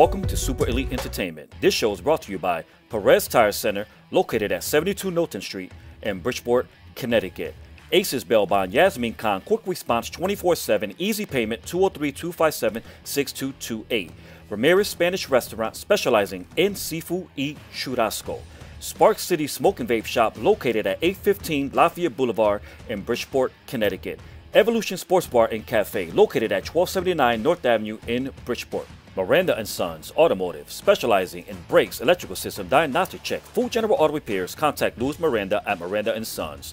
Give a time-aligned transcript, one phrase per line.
[0.00, 1.52] Welcome to Super Elite Entertainment.
[1.60, 5.72] This show is brought to you by Perez Tire Center, located at 72 Milton Street
[6.00, 7.54] in Bridgeport, Connecticut.
[7.92, 14.10] Aces Bail Bond, Yasmin Khan, quick response 24 7, easy payment 203 257 6228.
[14.48, 18.40] Ramirez Spanish Restaurant, specializing in seafood y churrasco.
[18.78, 24.18] Spark City Smoke and Vape Shop, located at 815 Lafayette Boulevard in Bridgeport, Connecticut.
[24.54, 28.86] Evolution Sports Bar and Cafe, located at 1279 North Avenue in Bridgeport.
[29.16, 34.54] Miranda and Sons Automotive, specializing in brakes, electrical system, diagnostic check, full general auto repairs.
[34.54, 36.72] Contact Louis Miranda at Miranda and Sons.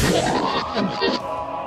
[0.00, 1.18] Yeah.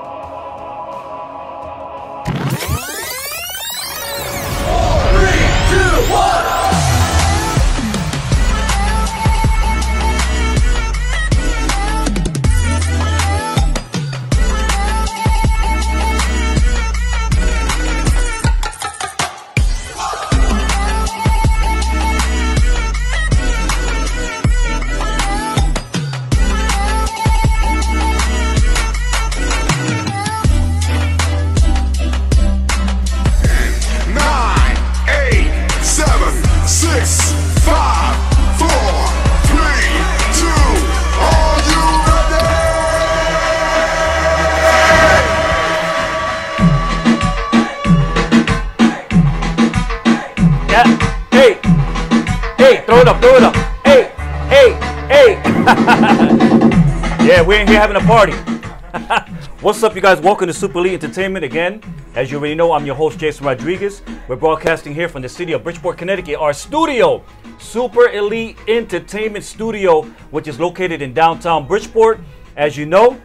[52.72, 53.53] Hey, throw it up, throw it up.
[53.84, 54.03] Hey,
[54.47, 54.72] hey,
[55.09, 55.34] hey.
[57.28, 58.31] yeah, we're in here having a party.
[59.62, 60.22] What's up, you guys?
[60.22, 61.81] Welcome to Super Elite Entertainment again.
[62.16, 64.01] As you already know, I'm your host, Jason Rodriguez.
[64.29, 67.25] We're broadcasting here from the city of Bridgeport, Connecticut, our studio,
[67.59, 72.22] Super Elite Entertainment Studio, which is located in downtown Bridgeport.
[72.56, 73.22] As you know,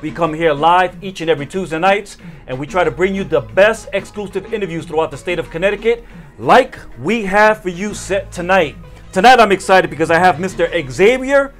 [0.00, 3.24] we come here live each and every Tuesday nights, and we try to bring you
[3.24, 6.06] the best exclusive interviews throughout the state of Connecticut,
[6.38, 8.76] like we have for you set tonight.
[9.10, 10.68] Tonight, I'm excited because I have Mr.
[10.90, 11.54] Xavier,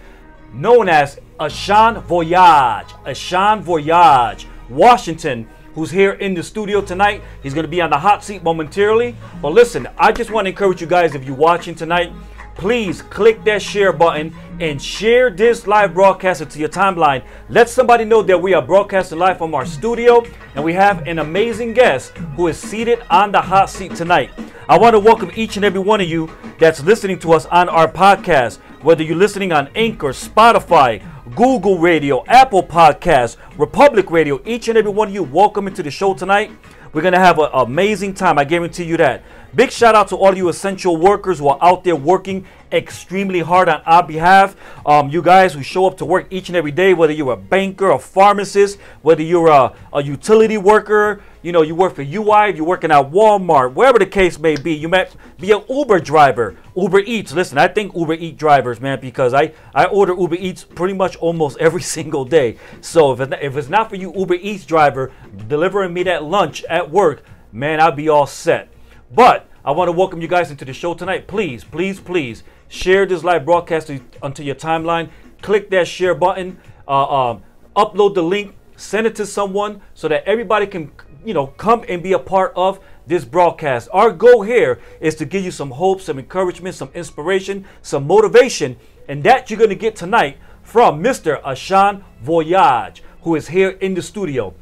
[0.53, 7.23] known as Ashan Voyage, Ashan Voyage, Washington, who's here in the studio tonight.
[7.43, 9.17] He's going to be on the hot seat momentarily.
[9.41, 12.13] But listen, I just want to encourage you guys, if you're watching tonight,
[12.55, 17.25] please click that share button and share this live broadcast to your timeline.
[17.49, 20.25] Let somebody know that we are broadcasting live from our studio
[20.55, 24.31] and we have an amazing guest who is seated on the hot seat tonight.
[24.69, 27.69] I want to welcome each and every one of you that's listening to us on
[27.69, 31.03] our podcast, whether you're listening on Anchor, Spotify,
[31.37, 35.91] Google Radio, Apple Podcasts, Republic Radio, each and every one of you, welcome into the
[35.91, 36.51] show tonight.
[36.93, 38.39] We're going to have an amazing time.
[38.39, 39.23] I guarantee you that.
[39.55, 43.67] Big shout out to all you essential workers who are out there working extremely hard
[43.71, 44.55] on our behalf.
[44.85, 47.37] Um, you guys who show up to work each and every day, whether you're a
[47.37, 52.55] banker, a pharmacist, whether you're a, a utility worker, you know, you work for UI,
[52.55, 54.75] you're working at Walmart, wherever the case may be.
[54.75, 57.33] You might be an Uber driver, Uber Eats.
[57.33, 61.17] Listen, I think Uber Eat drivers, man, because I, I order Uber Eats pretty much
[61.17, 62.59] almost every single day.
[62.83, 65.11] So if, it, if it's not for you, Uber Eats driver,
[65.49, 68.69] delivering me that lunch at work, man, I'll be all set.
[69.11, 71.27] But I want to welcome you guys into the show tonight.
[71.27, 75.09] Please, please, please share this live broadcast onto your timeline.
[75.41, 76.59] Click that share button.
[76.87, 77.43] Uh, um,
[77.75, 78.55] upload the link.
[78.77, 80.93] Send it to someone so that everybody can,
[81.25, 83.89] you know, come and be a part of this broadcast.
[83.95, 88.77] Our goal here is to give you some hope, some encouragement, some inspiration, some motivation,
[89.09, 91.41] and that you're going to get tonight from Mr.
[91.43, 94.55] Ashan Voyage, who is here in the studio.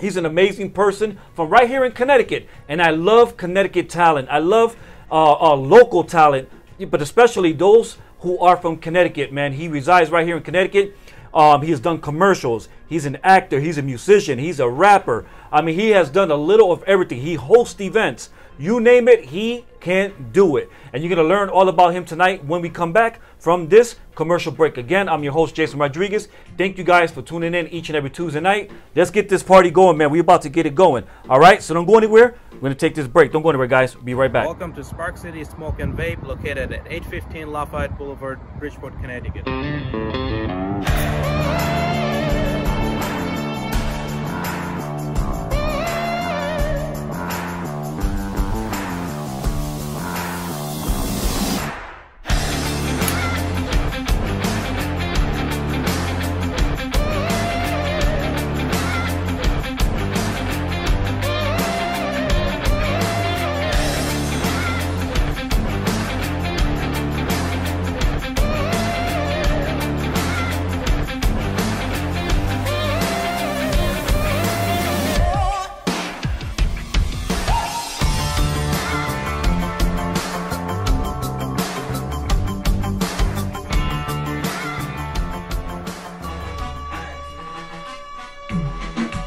[0.00, 4.28] He's an amazing person from right here in Connecticut, and I love Connecticut talent.
[4.30, 4.76] I love
[5.10, 6.50] uh, uh, local talent,
[6.90, 9.32] but especially those who are from Connecticut.
[9.32, 10.96] Man, he resides right here in Connecticut.
[11.32, 12.68] Um, he has done commercials.
[12.86, 13.58] He's an actor.
[13.58, 14.38] He's a musician.
[14.38, 15.26] He's a rapper.
[15.50, 17.20] I mean, he has done a little of everything.
[17.22, 18.30] He hosts events.
[18.58, 20.70] You name it, he can do it.
[20.96, 23.96] And you're going to learn all about him tonight when we come back from this
[24.14, 24.78] commercial break.
[24.78, 26.28] Again, I'm your host, Jason Rodriguez.
[26.56, 28.70] Thank you guys for tuning in each and every Tuesday night.
[28.94, 30.10] Let's get this party going, man.
[30.10, 31.04] We're about to get it going.
[31.28, 32.38] All right, so don't go anywhere.
[32.50, 33.30] We're going to take this break.
[33.30, 33.94] Don't go anywhere, guys.
[33.94, 34.46] Be right back.
[34.46, 40.65] Welcome to Spark City Smoke and Vape, located at 815 Lafayette Boulevard, Bridgeport, Connecticut.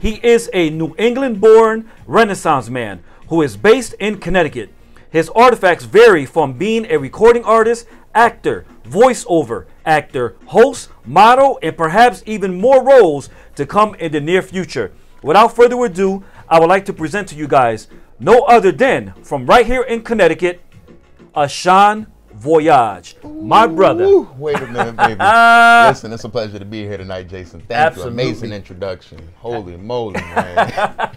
[0.00, 4.68] He is a New England born Renaissance man who is based in Connecticut.
[5.08, 12.22] His artifacts vary from being a recording artist, actor, voiceover actor, host, model, and perhaps
[12.26, 14.92] even more roles to come in the near future.
[15.22, 17.88] Without further ado, I would like to present to you guys
[18.20, 20.60] no other than from right here in Connecticut,
[21.34, 23.16] Ashan Voyage.
[23.24, 24.04] My brother.
[24.04, 25.14] Ooh, wait a minute, baby.
[25.88, 27.60] Listen, it's a pleasure to be here tonight, Jason.
[27.60, 28.24] Thank Absolutely.
[28.24, 28.28] you.
[28.28, 29.26] Amazing introduction.
[29.38, 31.08] Holy moly, man.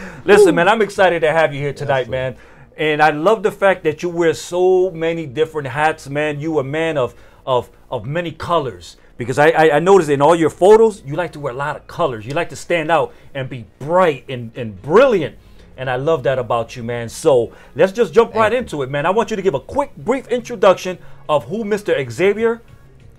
[0.26, 2.36] Listen, man, I'm excited to have you here tonight, man.
[2.78, 6.40] And I love the fact that you wear so many different hats, man.
[6.40, 7.14] You a man of
[7.46, 8.96] of of many colors.
[9.16, 11.76] Because I, I, I noticed in all your photos, you like to wear a lot
[11.76, 12.26] of colors.
[12.26, 15.36] You like to stand out and be bright and, and brilliant.
[15.76, 17.08] And I love that about you, man.
[17.08, 19.06] So let's just jump right into it, man.
[19.06, 20.98] I want you to give a quick, brief introduction
[21.28, 22.10] of who Mr.
[22.10, 22.60] Xavier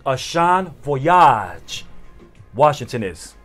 [0.05, 1.85] Ashan Voyage
[2.53, 3.35] Washington is.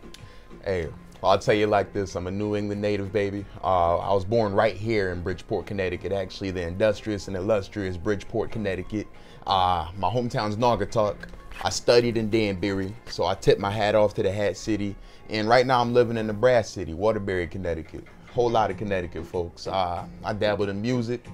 [0.65, 0.89] hey,
[1.23, 2.15] I'll tell you like this.
[2.15, 3.45] I'm a New England native, baby.
[3.63, 6.11] Uh, I was born right here in Bridgeport, Connecticut.
[6.11, 9.07] Actually, the industrious and illustrious Bridgeport, Connecticut.
[9.45, 11.15] Uh, my hometown's Naugatuck.
[11.63, 14.95] I studied in Danbury, so I tip my hat off to the Hat City.
[15.29, 18.03] And right now, I'm living in the Brass City, Waterbury, Connecticut.
[18.33, 19.67] Whole lot of Connecticut folks.
[19.67, 21.25] Uh, I dabbled in music,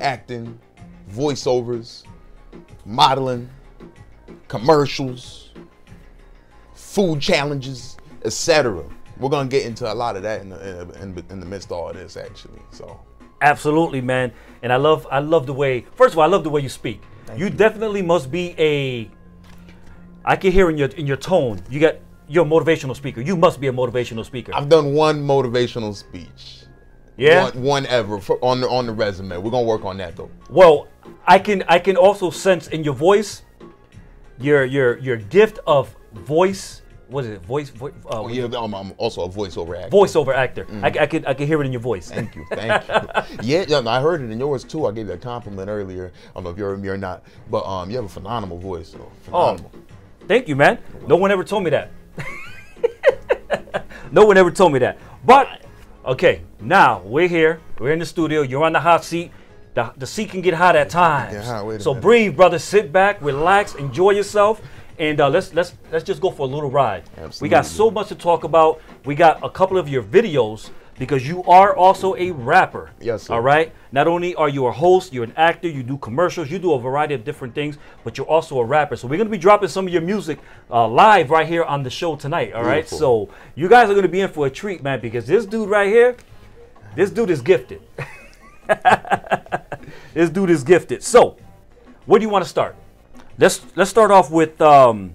[0.00, 0.58] acting,
[1.12, 2.02] voiceovers,
[2.84, 3.48] modeling,
[4.48, 5.50] commercials,
[6.74, 8.84] food challenges, etc.
[9.18, 11.78] We're gonna get into a lot of that in the, in, in the midst of
[11.78, 12.60] all this, actually.
[12.70, 13.00] So,
[13.40, 14.32] Absolutely, man.
[14.62, 16.68] And I love I love the way first of all, I love the way you
[16.68, 17.02] speak.
[17.36, 19.10] you, definitely must be a
[20.24, 21.62] I can hear in your in your tone.
[21.70, 21.96] You got
[22.28, 23.20] you're a motivational speaker.
[23.20, 24.52] You must be a motivational speaker.
[24.54, 26.64] I've done one motivational speech,
[27.16, 27.44] yeah.
[27.44, 29.36] one, one ever for, on the on the resume.
[29.36, 30.30] We're gonna work on that though.
[30.50, 30.88] Well,
[31.26, 33.42] I can I can also sense in your voice
[34.38, 36.82] your your your gift of voice.
[37.08, 37.42] What is it?
[37.42, 37.70] Voice.
[37.70, 39.96] voice uh, Oh, yeah, I'm, I'm also a voiceover actor.
[39.96, 40.66] Voiceover actor.
[40.82, 42.10] I, I can I can hear it in your voice.
[42.10, 42.94] Thank you, thank you.
[43.42, 44.86] yeah, yeah, I heard it in yours too.
[44.86, 46.12] I gave you a compliment earlier.
[46.30, 48.88] I don't know if you're me or not, but um, you have a phenomenal voice.
[48.88, 49.70] So phenomenal.
[50.26, 50.78] Thank you, man.
[51.06, 51.90] No one ever told me that.
[54.10, 54.98] no one ever told me that.
[55.24, 55.64] But
[56.04, 57.60] okay, now we're here.
[57.78, 58.42] We're in the studio.
[58.42, 59.30] You're on the hot seat.
[59.74, 61.34] The, the seat can get hot at times.
[61.34, 62.00] get hot, so minute.
[62.00, 62.58] breathe, brother.
[62.58, 64.62] Sit back, relax, enjoy yourself,
[64.98, 67.04] and uh, let's let's let's just go for a little ride.
[67.40, 68.80] We got so much to talk about.
[69.04, 72.90] We got a couple of your videos because you are also a rapper.
[73.00, 73.34] Yes, sir.
[73.34, 73.72] All right.
[73.92, 76.80] Not only are you a host, you're an actor, you do commercials, you do a
[76.80, 78.96] variety of different things, but you're also a rapper.
[78.96, 80.38] So we're gonna be dropping some of your music
[80.70, 82.52] uh, live right here on the show tonight.
[82.52, 82.88] All right.
[82.88, 82.98] Beautiful.
[82.98, 85.88] So you guys are gonna be in for a treat, man, because this dude right
[85.88, 86.16] here,
[86.94, 87.82] this dude is gifted.
[90.14, 91.02] this dude is gifted.
[91.02, 91.36] So,
[92.06, 92.74] where do you want to start?
[93.38, 95.14] Let's let's start off with um,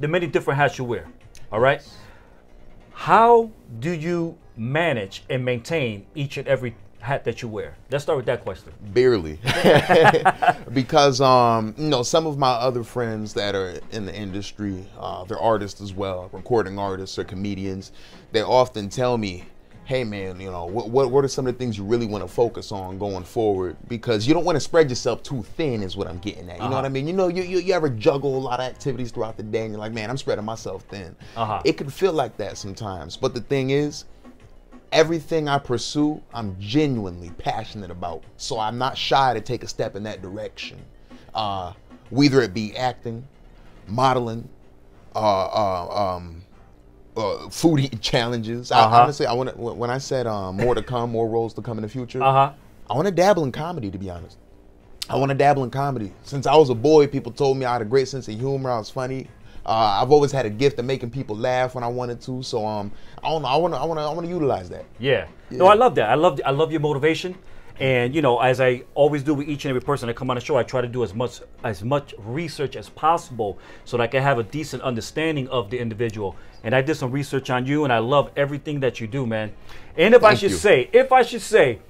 [0.00, 1.06] the many different hats you wear.
[1.52, 1.82] All right.
[2.92, 7.76] How do you manage and maintain each and every hat that you wear?
[7.90, 8.72] Let's start with that question.
[8.94, 9.38] barely
[10.72, 15.24] because um you know some of my other friends that are in the industry uh,
[15.24, 17.92] they're artists as well recording artists or comedians
[18.32, 19.44] they often tell me
[19.84, 22.22] hey man you know what, what, what are some of the things you really want
[22.24, 25.96] to focus on going forward because you don't want to spread yourself too thin is
[25.96, 27.88] what i'm getting at you know what i mean you know you, you, you ever
[27.90, 30.82] juggle a lot of activities throughout the day and you're like man i'm spreading myself
[30.84, 31.60] thin Uh-huh.
[31.64, 34.04] it can feel like that sometimes but the thing is
[34.92, 38.22] everything I pursue, I'm genuinely passionate about.
[38.36, 40.78] So I'm not shy to take a step in that direction.
[41.34, 41.72] Uh,
[42.10, 43.26] whether it be acting,
[43.88, 44.48] modeling,
[45.16, 46.44] uh, uh, um,
[47.16, 48.70] uh, food eating challenges.
[48.70, 48.96] Uh-huh.
[48.96, 49.56] I, honestly, I want.
[49.56, 52.32] When I said um, more to come, more roles to come in the future, Uh
[52.32, 52.52] huh.
[52.90, 53.90] I want to dabble in comedy.
[53.90, 54.38] To be honest,
[55.08, 56.12] I want to dabble in comedy.
[56.22, 58.70] Since I was a boy, people told me I had a great sense of humor.
[58.70, 59.28] I was funny.
[59.66, 62.42] Uh, I've always had a gift of making people laugh when I wanted to.
[62.42, 62.92] So um,
[63.22, 63.48] I don't know.
[63.48, 63.80] I want to.
[63.80, 64.02] I want to.
[64.04, 64.84] I want to utilize that.
[64.98, 65.26] Yeah.
[65.50, 66.10] No, I love that.
[66.10, 67.36] I love I love your motivation.
[67.80, 70.36] And you know, as I always do with each and every person that come on
[70.36, 74.04] the show, I try to do as much as much research as possible so that
[74.04, 76.36] I can have a decent understanding of the individual.
[76.62, 79.52] And I did some research on you, and I love everything that you do, man.
[79.96, 80.56] And if I should you.
[80.56, 81.80] say, if I should say,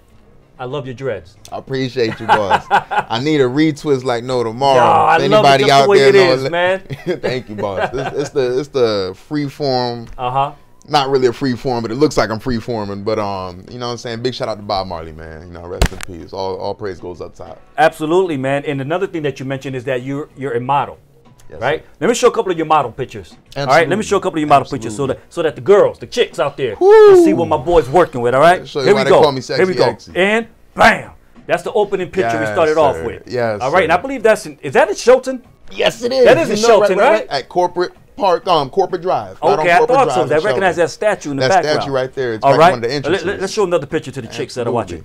[0.59, 1.37] I love your dreads.
[1.53, 2.65] I appreciate you, boss.
[2.71, 4.77] I need a retwist like no tomorrow.
[4.77, 6.81] Yo, I If love it just the it knows- man.
[7.21, 7.91] Thank you, boss.
[7.93, 10.07] It's, it's the it's the free form.
[10.17, 10.53] Uh huh.
[10.87, 13.05] Not really a free form, but it looks like I'm free forming.
[13.05, 14.23] But um, you know what I'm saying?
[14.23, 15.47] Big shout out to Bob Marley, man.
[15.47, 16.33] You know, rest in peace.
[16.33, 17.61] All all praise goes up top.
[17.79, 18.65] Absolutely, man.
[18.67, 20.99] And another thing that you mentioned is that you're you're a model.
[21.49, 21.83] Yes, right?
[21.83, 21.89] sir.
[22.01, 23.37] Let me show a couple of your model pictures.
[23.57, 25.55] All right, let me show a couple of your model pictures so that so that
[25.55, 27.15] the girls, the chicks out there, Woo.
[27.15, 28.35] can see what my boy's working with.
[28.35, 29.23] All right, Show here we go.
[29.23, 29.93] call me here we go.
[29.93, 30.17] Exy.
[30.17, 31.13] And bam,
[31.47, 33.25] that's the opening picture we Yes, started off with.
[33.27, 35.45] Yes, All right, and I believe that's in, is that in Shelton?
[35.71, 36.25] Yes, it is.
[36.25, 37.27] That is in Shelton, right?
[37.29, 39.43] At Corporate Park, um, Corporate Drive.
[39.43, 40.05] Okay, I thought.
[40.15, 41.49] Drive I recognize that statue in the back.
[41.49, 41.83] That background.
[41.83, 42.35] statue right there.
[42.35, 44.73] It's All like of the Let- us show another picture to the chicks that are
[44.73, 45.05] watching.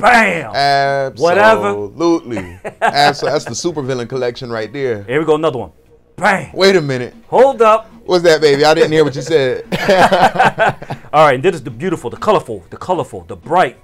[0.00, 0.42] Absolutely.
[0.52, 1.14] Bam.
[1.16, 1.68] Whatever.
[1.68, 2.36] Absolutely.
[2.82, 5.02] Abso- That's the supervillain collection right there.
[5.04, 5.72] Here we go, another one.
[6.16, 6.50] Bang.
[6.52, 7.14] Wait a minute.
[7.28, 7.88] Hold up.
[8.04, 8.64] What's that, baby?
[8.64, 9.64] I didn't hear what you said.
[11.12, 13.76] All right, and this is the beautiful, the colorful, the colorful, the bright.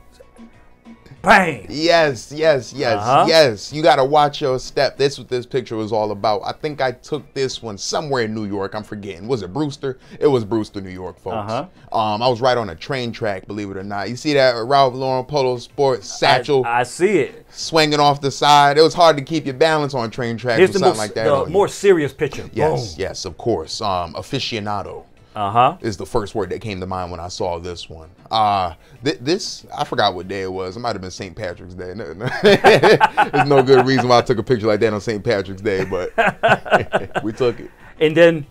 [1.25, 1.67] Bang.
[1.69, 3.25] yes, yes, yes, Uh-huh.
[3.29, 3.73] yes.
[3.73, 4.97] You got to watch your step.
[4.99, 6.43] That's what this picture was all about.
[6.45, 8.75] I think I took this one somewhere in New York.
[8.75, 9.27] I'm forgetting.
[9.29, 9.99] Was it Brewster?
[10.21, 11.37] It was Brewster, New York, folks.
[11.37, 11.67] Uh-huh.
[11.99, 14.09] Um, I was right on a train track, believe it or not.
[14.09, 17.47] You see that Ralph Lauren Polo Sports satchel I, I see it.
[17.51, 18.79] swinging off the side?
[18.79, 21.15] It was hard to keep your balance on train tracks Here's the, something more, like
[21.15, 21.25] that.
[21.47, 22.49] the more serious picture.
[22.53, 23.81] Yes, yes, of course.
[23.81, 25.05] Um, aficionado
[25.35, 25.77] Uh huh.
[25.81, 28.09] is the first word that came to mind when I saw this one.
[28.31, 28.75] Uh,
[29.05, 30.77] th- this I forgot what day it was.
[30.77, 31.35] It might have been St.
[31.37, 31.93] Patrick's Day.
[31.97, 32.27] No, no.
[32.43, 35.23] There's no good reason why I took a picture like that on St.
[35.25, 36.13] Patrick's Day, but
[37.25, 37.71] we took it.
[38.01, 38.47] And then,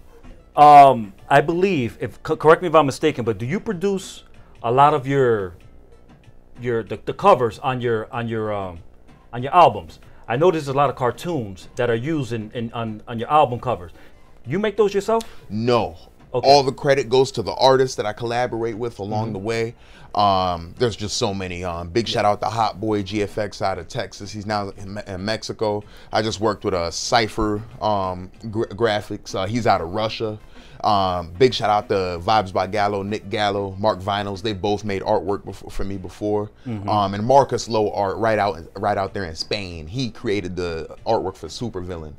[0.56, 4.24] um, I believe, if co- correct me if I'm mistaken, but do you produce
[4.62, 5.56] a lot of your
[6.62, 8.80] your the, the covers on your on your um,
[9.32, 10.00] on your albums?
[10.28, 13.32] I know there's a lot of cartoons that are used in, in on on your
[13.32, 13.92] album covers.
[14.46, 15.24] You make those yourself?
[15.50, 15.98] No.
[16.34, 16.48] Okay.
[16.50, 19.34] All the credit goes to the artists that I collaborate with along Mm-hmm.
[19.34, 19.76] the way.
[20.16, 21.64] Um, there's just so many.
[21.64, 24.32] Um, big shout out to Hot Boy GFX out of Texas.
[24.32, 25.84] He's now in, in Mexico.
[26.12, 29.34] I just worked with a Cipher um, gra- Graphics.
[29.34, 30.38] Uh, he's out of Russia.
[30.84, 34.42] Um, big shout out to Vibes by Gallo, Nick Gallo, Mark Vinyls.
[34.42, 36.52] They both made artwork before, for me before.
[36.68, 36.90] Mm-hmm.
[36.90, 39.88] Um, and Marcus Low Art right out right out there in Spain.
[39.88, 42.14] He created the artwork for Supervillain.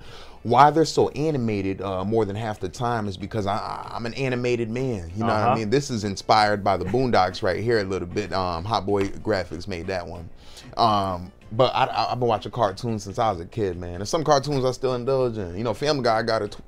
[0.45, 4.15] Why they're so animated uh, more than half the time is because I, I'm an
[4.15, 5.11] animated man.
[5.17, 5.51] You know what Uh-huh.
[5.51, 5.71] I mean?
[5.71, 8.33] This is inspired by the Boondocks right here a little bit.
[8.33, 10.29] Um, Hot Boy Graphics made that one.
[10.77, 13.97] Um, but I, I've been watching cartoons since I was a kid, man.
[13.97, 15.57] And some cartoons I still indulge in.
[15.57, 16.59] You know, Family Guy got a t-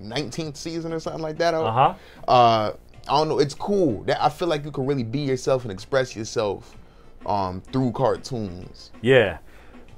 [0.00, 1.54] 19th season or something like that.
[1.54, 1.94] Uh-huh.
[2.26, 2.72] Uh,
[3.08, 3.40] I don't know.
[3.40, 4.04] It's cool.
[4.04, 6.76] That I feel like you can really be yourself and express yourself
[7.26, 8.90] um, through cartoons.
[9.02, 9.38] Yeah.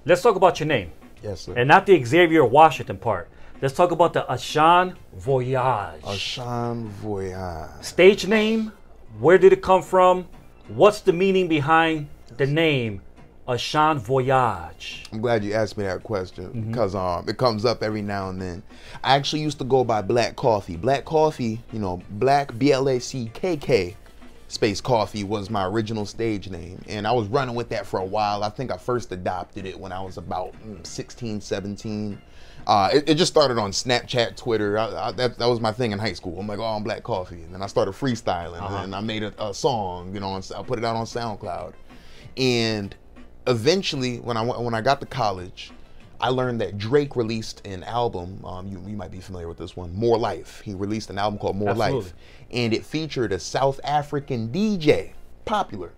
[0.06, 0.90] Let's talk about your name,
[1.24, 1.54] Yes, sir.
[1.56, 3.28] and not the Xavier Washington part.
[3.62, 6.02] Let's talk about the Ashan Voyage.
[6.02, 7.70] Ashan Voyage.
[7.82, 8.72] Stage name.
[9.18, 10.28] Where did it come from?
[10.68, 13.00] What's the meaning behind the name
[13.48, 15.04] Ashan Voyage?
[15.12, 16.70] I'm glad you asked me that question Mm-hmm.
[16.70, 18.62] because um, it comes up every now and then.
[19.02, 20.76] I actually used to go by Black Coffee.
[20.76, 23.96] Black Coffee, you know, Black B L A C K K
[24.48, 26.82] Space Coffee was my original stage name.
[26.88, 28.44] And I was running with that for a while.
[28.44, 32.20] I think I first adopted it when I was about mm, 16, 17.
[32.66, 34.78] Uh, it, it just started on Snapchat, Twitter.
[34.78, 36.38] I, I, that, that was my thing in high school.
[36.38, 37.42] I'm like, oh, I'm Black Coffee.
[37.42, 38.60] And then I started freestyling.
[38.84, 41.74] And I made a, a song, you know, and I put it out on SoundCloud.
[42.36, 42.94] And
[43.46, 45.72] eventually, when I when I got to college,
[46.20, 48.44] I learned that Drake released an album.
[48.44, 50.60] Um, you, you might be familiar with this one, More Life.
[50.60, 52.00] He released an album called More Absolutely.
[52.00, 52.14] Life,
[52.50, 55.12] and it featured a South African DJ,
[55.44, 55.92] popular,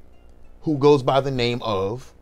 [0.62, 2.12] who goes by the name of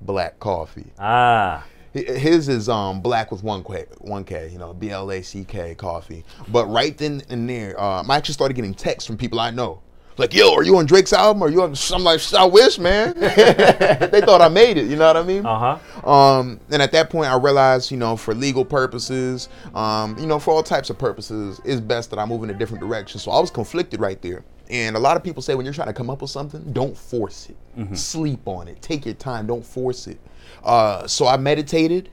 [0.00, 0.92] Black Coffee.
[0.98, 1.64] Ah.
[1.92, 5.44] His is um black with one K, one K, you know, B L A C
[5.44, 6.24] K coffee.
[6.48, 9.82] But right then and there, um, I actually started getting texts from people I know,
[10.22, 11.42] like, "Yo, are you on Drake's album?
[11.42, 14.88] Are you on?" I'm like, "I wish, man." they thought I made it.
[14.88, 15.44] You know what I mean?
[15.44, 16.10] Uh huh.
[16.10, 20.38] Um, and at that point, I realized, you know, for legal purposes, um, you know,
[20.38, 23.20] for all types of purposes, it's best that I move in a different direction.
[23.20, 24.44] So I was conflicted right there.
[24.70, 26.96] And a lot of people say when you're trying to come up with something, don't
[26.96, 27.56] force it.
[27.96, 28.80] Sleep on it.
[28.80, 29.46] Take your time.
[29.46, 30.18] Don't force it.
[30.64, 32.08] Uh, so I meditated.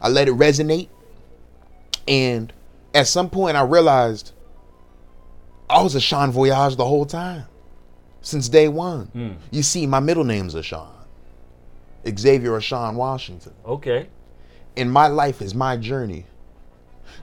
[0.00, 0.88] I let it resonate.
[2.06, 2.52] And
[2.94, 4.32] at some point, I realized
[5.68, 7.44] I was Ashawn Voyage the whole time,
[8.20, 9.06] since day one.
[9.06, 9.32] Hmm.
[9.50, 10.92] You see, my middle name's Ashawn,
[12.06, 13.52] Xavier Ashawn Washington.
[13.66, 14.08] Okay.
[14.76, 16.26] And my life is my journey.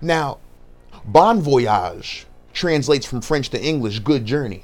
[0.01, 0.39] Now,
[1.05, 4.63] Bon Voyage translates from French to English, good journey.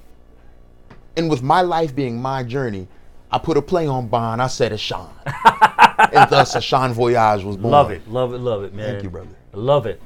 [1.16, 2.88] And with my life being my journey,
[3.32, 5.10] I put a play on Bon, I said Ashawn.
[5.26, 7.72] and thus Ashawn Voyage was born.
[7.72, 8.92] Love it, love it, love it, man.
[8.92, 9.30] Thank you, brother.
[9.54, 10.02] Love it.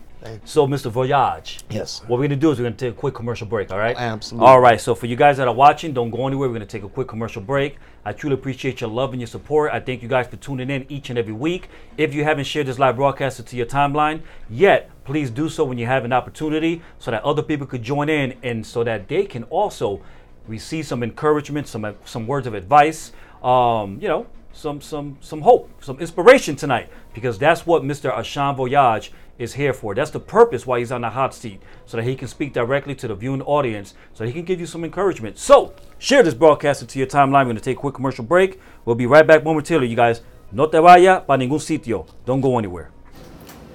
[0.46, 0.92] So, Mr.
[0.92, 1.60] Voyage.
[1.70, 2.02] Yes.
[2.08, 3.72] What we're gonna do is we're gonna take a quick commercial break.
[3.72, 3.96] All right.
[3.98, 4.48] Absolutely.
[4.48, 4.80] All right.
[4.80, 6.48] So for you guys that are watching, don't go anywhere.
[6.48, 7.78] We're gonna take a quick commercial break.
[8.06, 9.72] I truly appreciate your love and your support.
[9.72, 11.70] I thank you guys for tuning in each and every week.
[11.98, 15.78] If you haven't shared this live broadcast to your timeline yet, please do so when
[15.78, 19.26] you have an opportunity, so that other people could join in and so that they
[19.26, 20.02] can also
[20.48, 23.12] receive some encouragement, some some words of advice.
[23.44, 28.14] Um, you know, some some some hope, some inspiration tonight, because that's what Mr.
[28.14, 29.96] Ashan Voyage is here for.
[29.96, 32.96] That's the purpose why he's on the hot seat, so that he can speak directly
[32.96, 35.38] to the viewing audience, so he can give you some encouragement.
[35.38, 37.46] So share this broadcast to your timeline.
[37.46, 38.60] We're gonna take a quick commercial break.
[38.86, 40.22] We'll be right back momentarily, you guys.
[40.52, 42.06] No te vaya pa ningún sitio.
[42.26, 42.92] Don't go anywhere.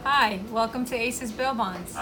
[0.04, 1.96] Hi, welcome to Aces Bail Bonds.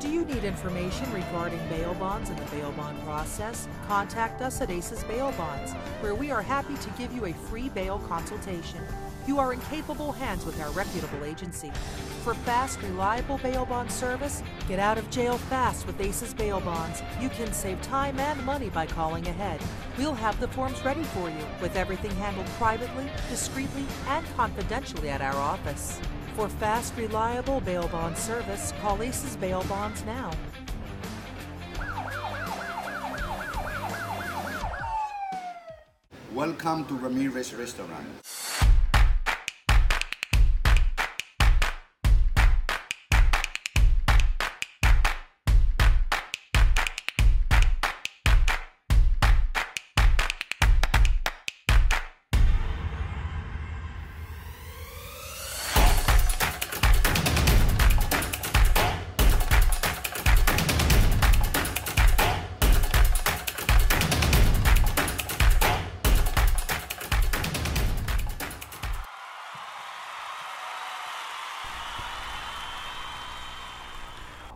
[0.00, 3.66] Do you need information regarding bail bonds and the bail bond process?
[3.88, 5.72] Contact us at ACES Bail Bonds,
[6.02, 8.80] where we are happy to give you a free bail consultation.
[9.26, 11.70] You are in capable hands with our reputable agency.
[12.24, 17.02] For fast, reliable bail bond service, get out of jail fast with ACES Bail Bonds.
[17.22, 19.62] You can save time and money by calling ahead.
[19.96, 25.22] We'll have the forms ready for you, with everything handled privately, discreetly, and confidentially at
[25.22, 25.98] our office.
[26.36, 30.32] For fast, reliable bail bond service, call ACES Bail Bonds now.
[36.34, 38.06] Welcome to Ramirez Restaurant.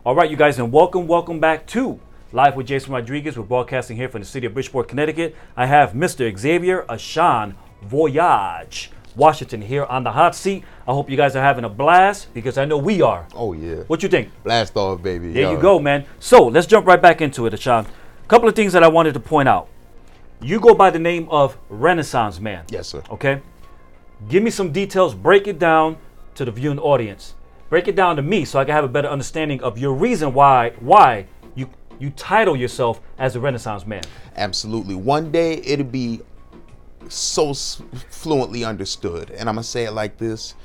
[0.09, 1.99] All right, you guys, and welcome, welcome back to
[2.31, 3.37] Live with Jason Rodriguez.
[3.37, 5.35] We're broadcasting here from the city of Bridgeport, Connecticut.
[5.55, 6.35] I have Mr.
[6.35, 10.63] Xavier Ashan Voyage Washington here on the hot seat.
[10.87, 13.27] I hope you guys are having a blast because I know we are.
[13.35, 13.83] Oh, yeah.
[13.83, 14.31] What you think?
[14.43, 15.31] Blast off, baby.
[15.31, 15.51] There Yo.
[15.51, 16.07] you go, man.
[16.19, 17.85] So let's jump right back into it, Ashan.
[17.85, 19.67] A couple of things that I wanted to point out.
[20.41, 22.65] You go by the name of Renaissance Man.
[22.71, 23.03] Yes, sir.
[23.11, 23.43] Okay.
[24.27, 25.13] Give me some details.
[25.13, 25.97] Break it down
[26.33, 27.35] to the viewing audience.
[27.69, 30.33] Break it down to me so I can have a better understanding of your reason
[30.33, 34.01] why why you you title yourself as a Renaissance Man.
[34.35, 34.95] Absolutely.
[34.95, 36.21] One day it'll be
[37.09, 39.29] so fluently understood.
[39.31, 40.55] And I'm to say it like this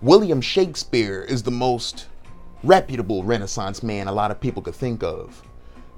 [0.00, 2.08] William Shakespeare is the most
[2.62, 5.42] reputable Renaissance man a lot of people could think of.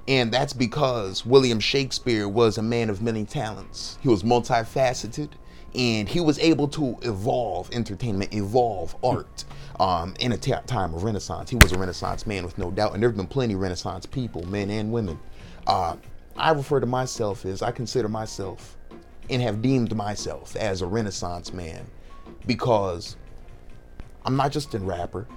[0.09, 3.97] And that's because William Shakespeare was a man of many talents.
[4.01, 5.29] He was multifaceted
[5.73, 9.45] and he was able to evolve entertainment, evolve art
[9.79, 11.49] um, in a time of Renaissance.
[11.49, 12.93] He was a Renaissance man with no doubt.
[12.93, 15.19] And there have been plenty of Renaissance people, men and women.
[15.65, 15.95] Uh,
[16.35, 18.77] I refer to myself as, I consider myself
[19.29, 21.85] and have deemed myself as a Renaissance man
[22.45, 23.17] because
[24.25, 25.27] I'm not just a rapper.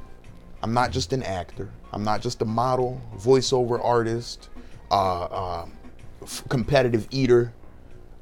[0.63, 1.71] I'm not just an actor.
[1.93, 4.51] I'm not just a model, voiceover artist,
[4.91, 5.67] uh, uh,
[6.23, 7.53] f- competitive eater,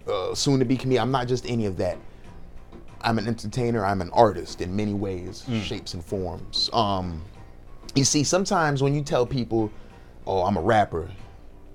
[0.09, 1.02] uh, soon to be comedian.
[1.02, 1.98] I'm not just any of that.
[3.03, 3.85] I'm an entertainer.
[3.85, 6.69] I'm an artist in many ways, shapes, and forms.
[6.73, 7.23] Um,
[7.95, 9.71] you see, sometimes when you tell people,
[10.27, 11.03] "Oh, I'm a rapper,"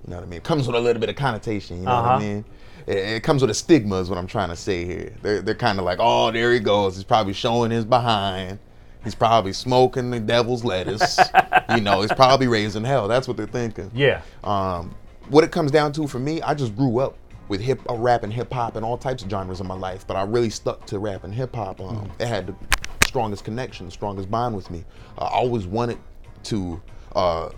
[0.06, 1.78] you know what I mean, it comes with a little bit of connotation.
[1.80, 2.16] You know what Uh-huh.
[2.16, 2.46] I mean?
[2.86, 5.14] It, it comes with a stigma, is what I'm trying to say here.
[5.22, 6.96] They're they're kind of like, "Oh, there he goes.
[6.96, 8.60] He's probably showing his behind."
[9.04, 11.20] He's probably smoking the devil's lettuce.
[11.76, 13.10] you know, he's probably raising hell.
[13.10, 13.92] That's what they're thinking.
[13.94, 14.22] Yeah.
[14.46, 14.96] Um,
[15.28, 17.18] what it comes down to for me, I just grew up
[17.54, 20.08] with hip uh, rap and hip hop and all types of genres in my life,
[20.08, 21.80] but I really stuck to rap and hip hop.
[21.80, 22.56] Um, It had the
[23.06, 24.84] strongest connection, the strongest bond with me.
[25.20, 26.00] Uh, I always wanted
[26.46, 26.82] to
[27.16, 27.50] uh,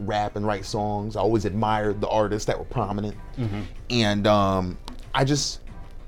[0.00, 1.14] rap and write songs.
[1.14, 3.16] I always admired the artists that were prominent,
[3.88, 4.76] and um,
[5.14, 5.60] I just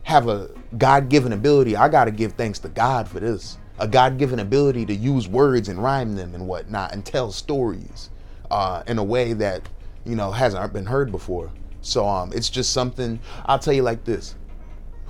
[0.03, 1.77] have a God-given ability.
[1.77, 3.57] I got to give thanks to God for this.
[3.79, 8.11] A God-given ability to use words and rhyme them and whatnot and tell stories
[8.51, 9.63] uh, in a way that
[10.05, 11.53] you know hasn't been heard before.
[11.83, 13.21] So um, it's just something.
[13.47, 14.35] I'll tell you like this: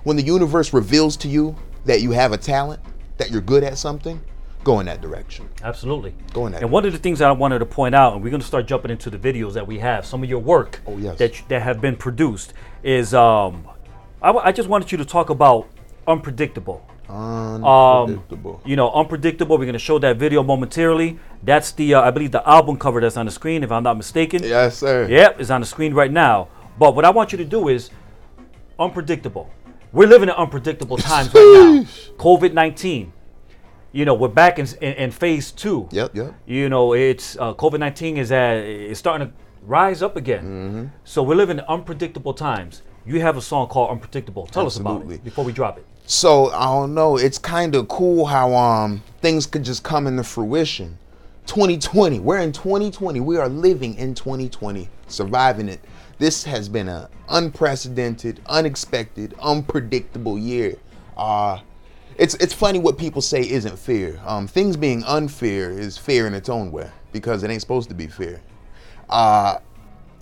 [0.04, 1.54] when the universe reveals to you
[1.84, 2.80] that you have a talent
[3.18, 4.20] that you're good at something,
[4.64, 5.48] go in that direction.
[5.62, 6.14] Absolutely.
[6.32, 8.22] Go in that And one of the things that I wanted to point out, and
[8.22, 10.80] we're going to start jumping into the videos that we have, some of your work
[10.86, 11.18] Oh, yes.
[11.18, 13.66] that that have been produced is um,
[14.22, 15.68] I, w- I just wanted you to talk about
[16.06, 16.86] unpredictable.
[17.08, 18.60] Unpredictable.
[18.64, 19.58] You know, unpredictable.
[19.58, 21.18] We're going to show that video momentarily.
[21.42, 23.96] That's the uh, I believe the album cover that's on the screen, if I'm not
[23.96, 24.42] mistaken.
[24.42, 25.06] yes, sir.
[25.08, 26.48] Yep, it's on the screen right now.
[26.78, 27.90] But what I want you to do is
[28.78, 29.50] unpredictable.
[29.92, 31.82] We're living in unpredictable times right now.
[32.16, 33.12] COVID 19.
[33.94, 35.86] You know, we're back in, in, in phase two.
[35.92, 36.34] Yep, yep.
[36.46, 40.44] You know, it's uh, COVID 19 is at, it's starting to rise up again.
[40.44, 40.86] Mm-hmm.
[41.04, 42.82] So we're living in unpredictable times.
[43.04, 44.46] You have a song called Unpredictable.
[44.46, 45.86] Tell us about it before we drop it.
[46.06, 47.16] So I don't know.
[47.16, 50.98] It's kind of cool how um things could just come into fruition.
[51.46, 52.20] 2020.
[52.20, 53.20] We're in 2020.
[53.20, 55.80] We are living in 2020, surviving it.
[56.22, 60.76] This has been an unprecedented, unexpected, unpredictable year.
[61.16, 61.58] Uh
[62.16, 64.20] it's it's funny what people say isn't fear.
[64.24, 67.96] Um, things being unfair is fair in its own way because it ain't supposed to
[67.96, 68.40] be fair.
[69.10, 69.58] Uh,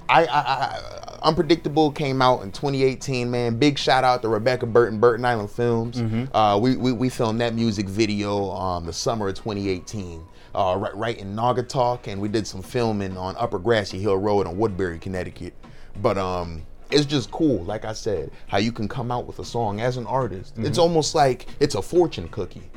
[0.08, 3.58] I, I, I Unpredictable came out in 2018, man.
[3.58, 5.98] Big shout out to Rebecca Burton, Burton Island Films.
[6.32, 10.96] Uh, we, we, we filmed that music video um, the summer of 2018, uh, right,
[10.96, 14.98] right in Naugatuck, and we did some filming on Upper Grassy Hill Road in Woodbury,
[14.98, 15.52] Connecticut.
[15.96, 19.44] But um, it's just cool, like I said, how you can come out with a
[19.44, 20.54] song as an artist.
[20.58, 22.70] It's almost like it's a fortune cookie.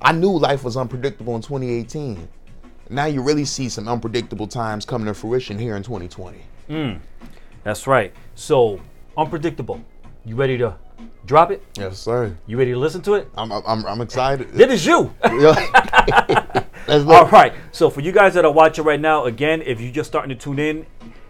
[0.00, 2.28] I knew life was unpredictable in 2018.
[2.90, 6.38] Now you really see some unpredictable times coming to fruition here in 2020.
[6.68, 7.00] Mm,
[7.62, 8.12] That's right.
[8.34, 8.80] So,
[9.16, 9.80] unpredictable.
[10.24, 10.76] You ready to
[11.24, 11.62] drop it?
[11.78, 12.36] Yes, sir.
[12.46, 13.28] You ready to listen to it?
[13.36, 14.60] I'm I'm, I'm excited.
[14.60, 15.14] It is you.
[16.88, 17.52] All right.
[17.70, 20.34] So for you guys that are watching right now, again, if you're just starting to
[20.34, 20.86] tune in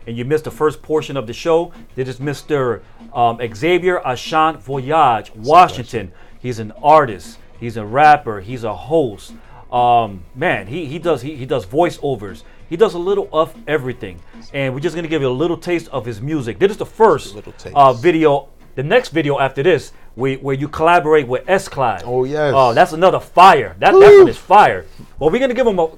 [0.07, 2.81] and you missed the first portion of the show, this is Mr.
[3.15, 6.13] Um, Xavier Ashant Voyage, Washington.
[6.41, 7.39] He's an artist.
[7.61, 8.41] He's a rapper.
[8.41, 9.33] He's a host.
[9.71, 12.43] Um, man, he, he does he, he does voiceovers.
[12.69, 14.21] He does a little of everything.
[14.53, 16.59] And we're just gonna give you a little taste of his music.
[16.59, 17.75] This is the first little taste.
[17.77, 18.49] uh, video.
[18.75, 22.03] The next video after this, where, where you collaborate with S Clyde.
[22.07, 22.55] Oh, yes.
[22.57, 23.77] Oh, that's another fire.
[23.79, 24.87] That that one is fire.
[25.19, 25.89] Well, we're gonna give him a,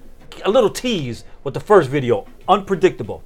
[0.44, 3.22] a little tease with the first video, unpredictable.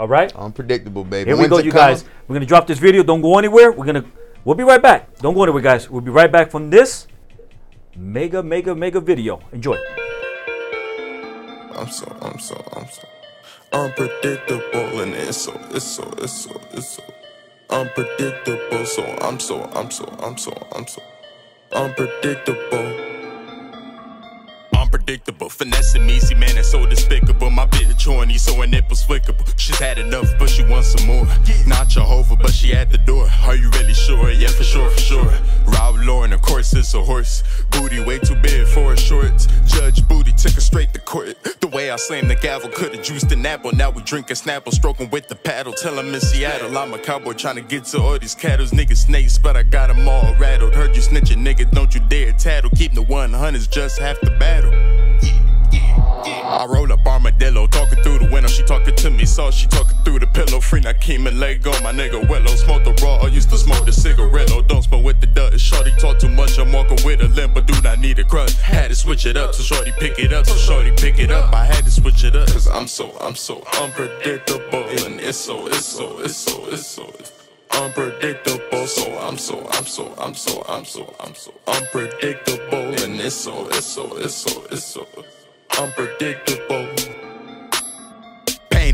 [0.00, 0.34] All right.
[0.34, 1.28] Unpredictable, baby.
[1.28, 1.96] Here we When's go, you coming?
[1.96, 2.04] guys.
[2.26, 3.02] We're gonna drop this video.
[3.02, 3.70] Don't go anywhere.
[3.70, 4.06] We're gonna
[4.46, 5.18] we'll be right back.
[5.18, 5.90] Don't go anywhere, guys.
[5.90, 7.06] We'll be right back from this
[7.94, 9.40] mega mega mega video.
[9.52, 9.76] Enjoy.
[11.76, 13.08] I'm so, I'm so, I'm so
[13.74, 17.02] unpredictable, and it's so, it's so, it's so, it's so
[17.68, 18.86] unpredictable.
[18.86, 21.02] So I'm so, I'm so, I'm so, I'm so
[21.72, 23.09] unpredictable.
[24.92, 27.48] Unpredictable, finessing me, see man, it's so despicable.
[27.48, 29.46] My bitch horny, so her nipples flickable.
[29.56, 31.28] She's had enough, but she wants some more.
[31.64, 33.28] Not Jehovah, but she at the door.
[33.42, 34.32] Are you really sure?
[34.32, 35.32] Yeah, for sure, for sure.
[35.66, 37.44] Rob Lauren, of course, it's a horse.
[37.70, 39.46] Booty way too big for her shorts.
[39.64, 41.36] Judge Booty took her straight to court.
[41.60, 43.70] The way I slammed the gavel, could've juiced an apple.
[43.70, 45.72] Now we drinking Snapple, stroking with the paddle.
[45.72, 48.72] Tell 'em in Seattle, I'm a cowboy trying to get to all these cattles.
[48.72, 50.74] Niggas snakes, but I got 'em all rattled.
[50.74, 52.29] Heard you snitching, nigga, don't you dare.
[52.80, 54.72] Keep the 100s, just half the battle.
[54.72, 58.48] I roll up armadillo, talking through the window.
[58.48, 60.62] She talking to me, so she talking through the pillow.
[60.62, 62.56] Free Nakeem and leg on my nigga Willow.
[62.56, 64.62] Smoke the raw, I used to smoke the cigarillo.
[64.62, 65.60] Don't smoke with the dust.
[65.62, 68.54] Shorty talk too much, I'm walking with a limp, but do not need a crush.
[68.54, 71.52] Had to switch it up, so shorty pick it up, so shorty pick it up.
[71.52, 74.84] I had to switch it up, cause I'm so, I'm so unpredictable.
[75.04, 77.12] And it's so, it's so, it's so, it's so.
[77.18, 77.39] It's
[77.72, 83.34] unpredictable, so I'm so, I'm so, I'm so, I'm so, I'm so unpredictable, and it's
[83.34, 85.06] so, it's so, it's so, it's so
[85.78, 86.88] unpredictable.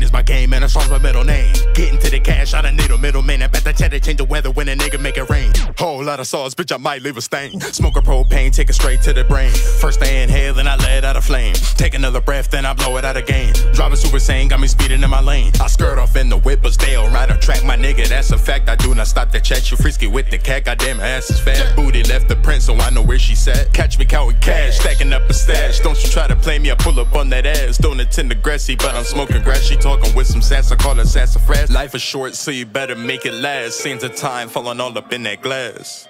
[0.07, 1.53] Is my game, and song's my middle name.
[1.73, 3.41] Getting to the cash, I don't need a middleman.
[3.41, 5.51] I bet the cheddar change the weather when a nigga make it rain.
[5.77, 7.59] Whole lot of sauce, bitch, I might leave a stain.
[7.59, 9.51] Smoke a propane, take it straight to the brain.
[9.51, 11.55] First I inhale, then I let out a flame.
[11.75, 13.53] Take another breath, then I blow it out again.
[13.73, 15.51] Driving super sane, got me speeding in my lane.
[15.59, 18.07] I skirt off in the whip, but stay on right track, my nigga.
[18.07, 18.69] That's a fact.
[18.69, 19.69] I do not stop to chat.
[19.69, 21.75] You frisky with the cat, goddamn, ass is fat.
[21.75, 23.73] Booty left the print, so I know where she sat.
[23.73, 25.81] Catch me counting cash, stacking up a stash.
[25.81, 27.77] Don't you try to play me, I pull up on that ass.
[27.77, 29.63] Don't the grassy, but I'm smoking grass.
[29.63, 31.71] She talking with some sass, I call her sassafras.
[31.71, 33.79] Life is short, so you better make it last.
[33.79, 36.07] Scenes of time falling all up in that glass.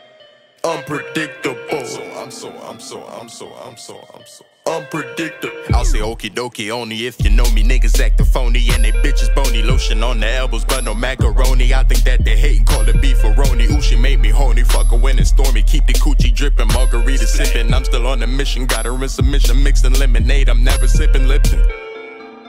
[0.63, 1.86] Unpredictable.
[1.86, 4.45] So I'm so, I'm so, I'm so, I'm so, I'm so.
[4.65, 5.56] Unpredictable.
[5.73, 7.63] I'll say okie dokie only if you know me.
[7.63, 9.62] Niggas acting phony and they bitches bony.
[9.62, 11.73] Lotion on the elbows, but no macaroni.
[11.73, 13.69] I think that they hate and call it beefaroni.
[13.71, 14.63] Ooh, she made me horny.
[14.63, 15.63] Fuck her when it's stormy.
[15.63, 17.73] Keep the coochie dripping, margarita sipping.
[17.73, 18.65] I'm still on a mission.
[18.65, 20.50] Got her in submission, mixing lemonade.
[20.50, 21.63] I'm never sipping Lipton.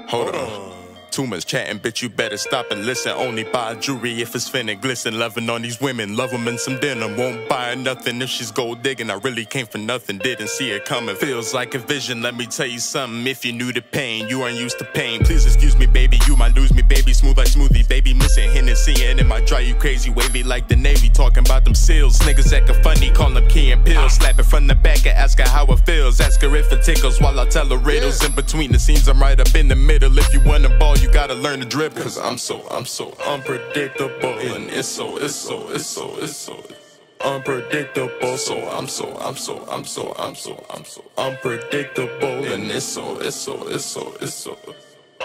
[0.09, 0.68] Hold on.
[1.11, 3.13] Too much chatting, bitch, you better stop and listen.
[3.13, 5.19] Only buy jewelry if it's finna glisten.
[5.19, 7.17] Loving on these women, love them in some denim.
[7.17, 9.11] Won't buy nothing if she's gold digging.
[9.11, 11.17] I really came for nothing, didn't see it coming.
[11.17, 13.27] Feels like a vision, let me tell you something.
[13.27, 15.25] If you knew the pain, you aren't used to pain.
[15.25, 17.13] Please excuse me, baby, you might lose me, baby.
[17.13, 18.15] Smooth like smoothie, baby.
[18.15, 20.11] Missing Hennessy, and it might drive you crazy.
[20.11, 22.19] Wavy like the Navy, talking about them seals.
[22.21, 24.09] Niggas acting funny, call them Key and Peele.
[24.09, 26.21] Slap it from the back and ask her how it feels.
[26.21, 28.25] Ask her if it tickles while I tell her riddles.
[28.25, 30.17] In between the scenes, I'm right up in the middle.
[30.19, 32.03] If you want a ball, you gotta learn to dribble.
[32.03, 34.39] Cause I'm so, I'm so unpredictable.
[34.39, 36.63] And it's so, it's so, it's so, it's so
[37.25, 38.37] unpredictable.
[38.37, 42.45] So I'm so, I'm so, I'm so, I'm so, I'm so unpredictable.
[42.53, 44.59] And it's so, it's so, it's so, it's so.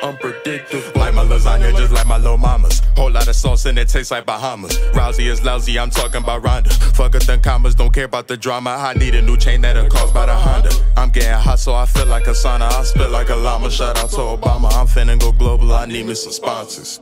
[0.02, 1.00] Unpredictable.
[1.00, 2.82] Like my lasagna, just like my little mamas.
[2.96, 4.78] Whole lot of sauce and it tastes like Bahamas.
[4.94, 6.70] Rousey is lousy, I'm talking about Ronda.
[6.70, 8.72] Fuck it, the commas, don't care about the drama.
[8.72, 10.72] I need a new chain that'll cost by the Honda.
[10.98, 12.72] I'm getting hot, so I feel like a sauna.
[12.72, 13.70] I spit like a llama.
[13.70, 14.72] Shout out to Obama.
[14.74, 17.00] I'm finna go global, I need me some sponsors.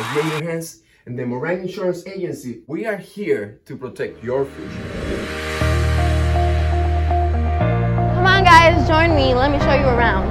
[0.00, 4.84] As your hands and the Moran Insurance Agency, we are here to protect your future.
[8.12, 9.34] Come on, guys, join me.
[9.34, 10.28] Let me show you around.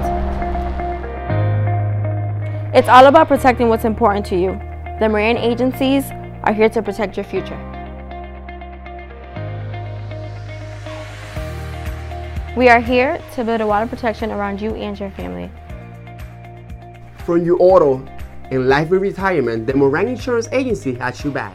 [2.75, 4.51] It's all about protecting what's important to you.
[4.99, 6.11] The Moran agencies
[6.43, 7.57] are here to protect your future.
[12.55, 15.49] We are here to build a water protection around you and your family.
[17.25, 18.07] From your auto
[18.51, 21.53] and life and retirement, the Moran Insurance Agency has you back.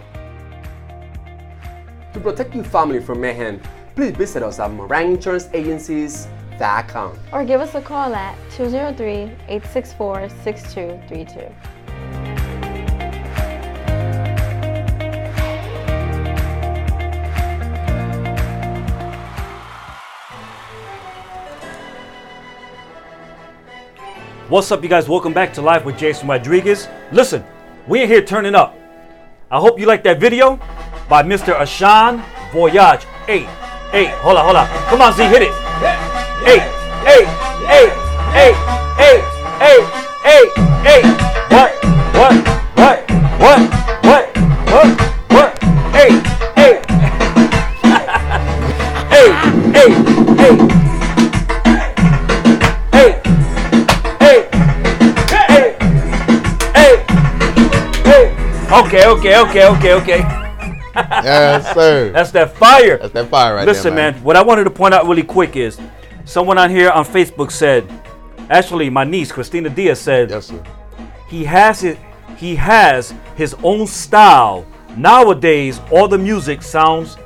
[2.13, 3.61] To protect your family from mayhem,
[3.95, 7.19] please visit us at moraninsuranceagencies.com.
[7.33, 9.09] Or give us a call at 203
[9.49, 11.53] 864 6232.
[24.53, 25.09] What's up, you guys?
[25.09, 26.87] Welcome back to Live with Jason Rodriguez.
[27.11, 27.43] Listen,
[27.89, 28.77] we in here turning up.
[29.51, 30.57] I hope you like that video
[31.09, 31.55] by Mr.
[31.57, 33.05] Ashan Voyage.
[33.25, 33.49] Hey,
[33.93, 34.69] hey, hold on, hold on.
[34.91, 35.53] Come on, Z, hit it.
[36.45, 36.59] Hey,
[37.01, 37.25] hey,
[37.65, 38.12] hey,
[59.43, 60.19] Okay, okay, okay,
[60.95, 62.13] yes, sir.
[62.13, 62.99] That's that fire.
[62.99, 64.23] That's that fire right Listen, there, man.
[64.23, 65.81] What I wanted to point out really quick is
[66.25, 67.91] someone on here on Facebook said,
[68.51, 70.63] actually, my niece Christina Diaz said, Yes, sir.
[71.29, 71.99] he has it.
[72.37, 74.65] He has his own style.
[74.97, 77.17] Nowadays, all the music sounds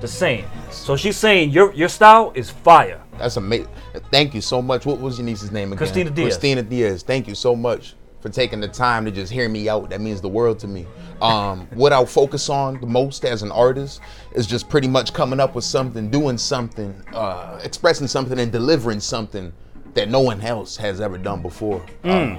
[0.00, 0.44] the same.
[0.70, 3.02] So she's saying your your style is fire.
[3.16, 3.68] That's amazing.
[4.10, 4.84] Thank you so much.
[4.84, 5.78] What was your niece's name again?
[5.78, 6.34] Christina Diaz.
[6.34, 7.02] Christina Diaz.
[7.02, 7.94] Thank you so much
[8.24, 9.90] for taking the time to just hear me out.
[9.90, 10.86] That means the world to me.
[11.20, 14.00] Um, what I'll focus on the most as an artist
[14.32, 19.00] is just pretty much coming up with something, doing something, uh, expressing something, and delivering
[19.00, 19.52] something
[19.92, 21.84] that no one else has ever done before.
[22.04, 22.38] Um,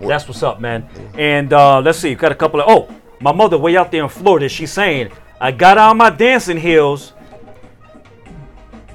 [0.00, 0.88] That's what's up, man.
[1.12, 2.66] And uh, let's see, you got a couple of.
[2.66, 2.88] Oh,
[3.20, 4.48] my mother way out there in Florida.
[4.48, 5.10] She's saying,
[5.42, 7.12] "I got on my dancing heels,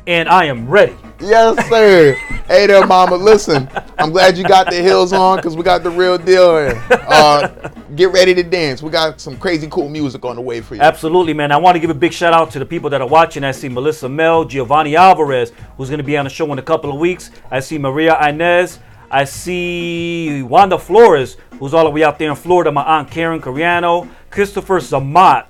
[0.07, 2.13] and I am ready." Yes, sir.
[2.47, 3.15] hey there, mama.
[3.15, 6.83] Listen, I'm glad you got the heels on because we got the real deal here.
[6.91, 8.83] Uh, get ready to dance.
[8.83, 10.81] We got some crazy cool music on the way for you.
[10.81, 11.51] Absolutely, man.
[11.51, 13.43] I want to give a big shout out to the people that are watching.
[13.43, 16.63] I see Melissa Mel, Giovanni Alvarez, who's going to be on the show in a
[16.63, 17.31] couple of weeks.
[17.49, 18.79] I see Maria Inez.
[19.09, 22.71] I see Wanda Flores, who's all the way out there in Florida.
[22.71, 25.45] My aunt Karen Coriano, Christopher Zamat,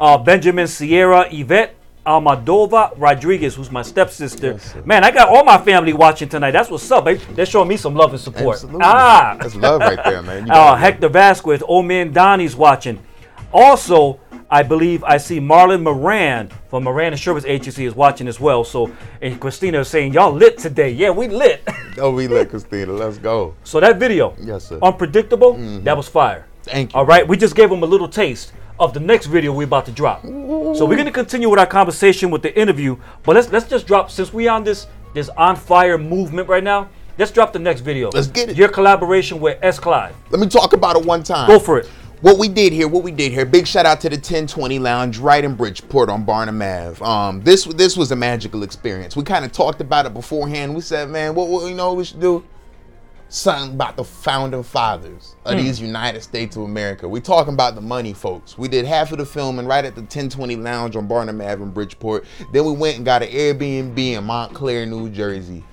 [0.00, 4.58] uh, Benjamin Sierra, Yvette Almadova Rodriguez, who's my stepsister.
[4.84, 6.50] man, I got all my family watching tonight.
[6.50, 7.20] That's what's up, babe.
[7.30, 8.54] They're showing me some love and support.
[8.56, 8.80] Absolutely.
[8.82, 10.46] Ah, That's love right there, man.
[10.46, 10.74] You uh.
[10.76, 12.98] Hector Vasquez, old man Donnie's watching.
[13.52, 14.18] Also,
[14.50, 18.64] I believe I see Marlon Moran from Moran Insurance Agency is watching as well.
[18.64, 20.90] So, and Christina is saying, y'all lit today.
[20.90, 21.62] Yeah, we lit.
[21.98, 22.90] Oh, we lit, Christina.
[22.90, 23.54] Let's go.
[23.64, 24.78] so that video, Yes, sir.
[24.82, 26.46] unpredictable, that was fire.
[26.62, 26.98] Thank you.
[26.98, 29.86] All right, we just gave them a little taste of the next video we're about
[29.86, 30.22] to drop.
[30.22, 34.10] So we're gonna continue with our conversation with the interview, but let's let's just drop
[34.10, 36.88] since we on this this on fire movement right now.
[37.18, 38.10] Let's drop the next video.
[38.12, 38.56] Let's get it.
[38.56, 39.78] Your collaboration with S.
[39.78, 40.14] Clive.
[40.30, 41.46] Let me talk about it one time.
[41.46, 41.86] Go for it.
[42.22, 43.44] What we did here, what we did here.
[43.44, 47.04] Big shout out to the 1020 Lounge right in Bridgeport on Barnum Ave.
[47.04, 49.14] Um, this this was a magical experience.
[49.14, 50.74] We kind of talked about it beforehand.
[50.74, 52.44] We said, man, what, what you know what we should do?
[53.32, 55.60] Something about the founding fathers of Hmm.
[55.64, 57.08] these United States of America.
[57.08, 58.58] We're talking about the money, folks.
[58.58, 61.70] We did half of the filming right at the 1020 Lounge on Barnum Ave in
[61.70, 62.26] Bridgeport.
[62.52, 65.64] Then we went and got an Airbnb in Montclair, New Jersey.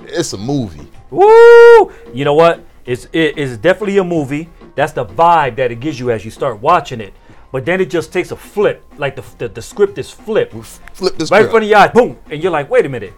[0.00, 0.88] It's a movie.
[1.10, 1.92] Woo!
[2.12, 2.64] You know what?
[2.84, 4.48] It's it is definitely a movie.
[4.74, 7.14] That's the vibe that it gives you as you start watching it.
[7.52, 10.62] But then it just takes a flip, like the the, the script is flipped, We
[10.62, 13.14] Flip this right in front of your eyes, boom, and you're like, wait a minute,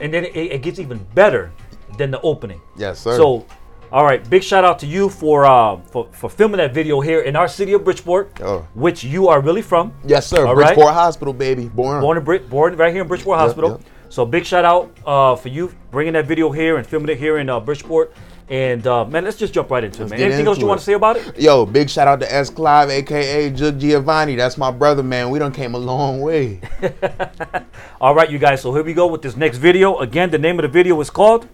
[0.00, 1.52] and then it, it gets even better
[1.98, 2.60] than the opening.
[2.76, 3.16] Yes, sir.
[3.16, 3.46] So,
[3.92, 7.20] all right, big shout out to you for uh for, for filming that video here
[7.22, 8.66] in our city of Bridgeport, Oh.
[8.74, 9.92] which you are really from.
[10.04, 10.46] Yes, sir.
[10.46, 10.74] All right.
[10.74, 11.68] Bridgeport Hospital, baby.
[11.68, 12.00] Born.
[12.00, 13.70] Born in Brit, born right here in Bridgeport Hospital.
[13.70, 13.80] yep.
[14.08, 17.38] So big shout out uh, for you bringing that video here and filming it here
[17.38, 18.12] in uh, Bridgeport.
[18.48, 20.20] And uh, man, let's just jump right into it, man.
[20.20, 21.40] Anything else you want to say about it?
[21.40, 22.50] Yo, big shout out to S.
[22.50, 24.36] Clive, aka Jug Giovanni.
[24.36, 25.30] That's my brother, man.
[25.30, 26.60] We done came a long way.
[28.00, 28.60] All right, you guys.
[28.60, 29.98] So here we go with this next video.
[29.98, 31.48] Again, the name of the video is called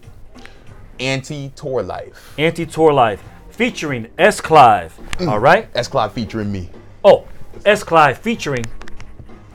[1.01, 2.35] Anti Tour Life.
[2.39, 4.41] Anti Tour Life, featuring S.
[4.41, 4.97] Clive.
[5.15, 5.29] Mm.
[5.29, 5.69] All right.
[5.75, 5.89] S.
[5.89, 6.71] Clive featuring me,
[7.05, 7.27] Oh,
[7.65, 7.83] S.
[7.83, 8.65] Clive featuring.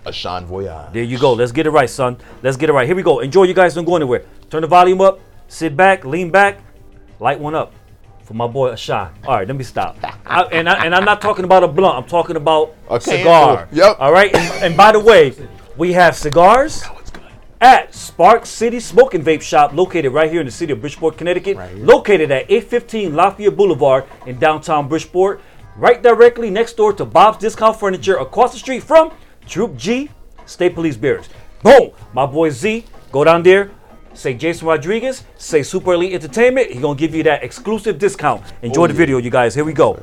[0.06, 0.94] Ashawn Voyage.
[0.94, 1.34] There you go.
[1.34, 2.18] Let's get it right, son.
[2.44, 2.86] Let's get it right.
[2.86, 3.20] Here we go.
[3.22, 3.44] Enjoy.
[3.44, 4.24] You guys don't go anywhere.
[4.50, 5.20] Turn the volume up.
[5.48, 6.06] Sit back.
[6.06, 6.60] Lean back.
[7.20, 7.74] Light one up
[8.24, 9.12] for my boy Ashawn.
[9.26, 9.98] All right, let me stop.
[10.26, 11.96] I, and I, and I'm not talking about a blunt.
[11.96, 13.68] I'm talking about A a cigar.
[13.72, 13.98] Yep.
[14.00, 14.36] All right.
[14.36, 15.34] And, and by the way,
[15.78, 16.84] we have cigars
[17.66, 21.18] at Spark City Smoke and Vape Shop, located right here in the city of Bridgeport,
[21.18, 21.58] Connecticut.
[21.78, 25.42] located at 815 Lafayette Boulevard in downtown Bridgeport.
[25.76, 29.12] Right directly next door to Bob's Discount Furniture, across the street from
[29.48, 30.12] Troop G
[30.46, 31.28] State Police Bears.
[31.64, 31.90] Boom!
[32.14, 33.72] My boy Z, go down there.
[34.14, 36.70] Say Jason Rodriguez, say Super Elite Entertainment.
[36.70, 38.44] He gonna give you that exclusive discount.
[38.62, 38.98] Enjoy Oh, the yeah.
[38.98, 39.56] video, you guys.
[39.56, 40.00] Here we go.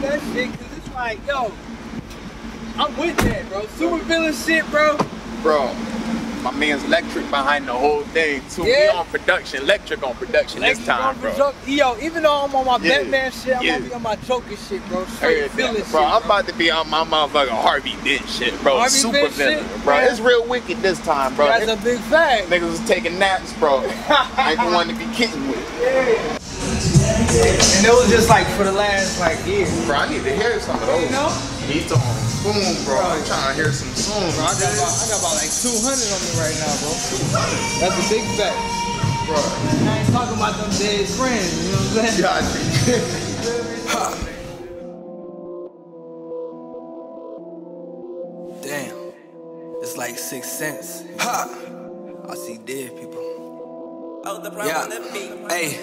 [0.00, 1.52] that shit because it's like, yo,
[2.80, 3.66] I'm with that, bro.
[3.76, 4.96] Super villain shit, bro.
[5.42, 5.74] Bro,
[6.42, 8.62] my man's electric behind the whole thing too.
[8.64, 8.92] We Yeah.
[8.94, 11.52] on production, electric on production this time, bro.
[11.66, 13.72] Yo, even though I'm on my Yeah, Batman shit, I'm yeah.
[13.78, 15.04] gonna be on my Joker shit, bro.
[15.16, 15.90] Straight villain shit.
[15.90, 18.78] bro, I'm about to be on my motherfucking Harvey Dent shit, bro.
[18.78, 19.96] Harvey Super Dent villain, shit, bro.
[19.96, 20.10] man.
[20.10, 21.46] It's real wicked this time, bro.
[21.48, 22.48] That's a big fact.
[22.48, 23.82] Niggas was taking naps, bro.
[24.38, 26.39] Ain't the one to be kidding with.
[27.30, 29.66] And it was just like for the last like year.
[29.86, 31.04] Bro, I need to hear some of those.
[31.04, 31.30] You know?
[31.70, 32.02] Beats on
[32.42, 32.98] boom, bro.
[32.98, 34.34] I'm trying to hear some songs.
[34.34, 36.90] Bro, I got about, I got about like 200 on me right now, bro.
[37.78, 38.58] That's a big fact.
[39.30, 39.38] Bro.
[39.38, 42.26] I ain't talking about them dead friends, you know what I'm saying?
[42.26, 43.06] Yeah,
[48.62, 49.12] Damn,
[49.82, 51.04] it's like Sixth Sense.
[51.20, 51.48] Ha!
[52.28, 53.19] I see dead people.
[54.22, 54.86] Yeah,
[55.48, 55.80] hey,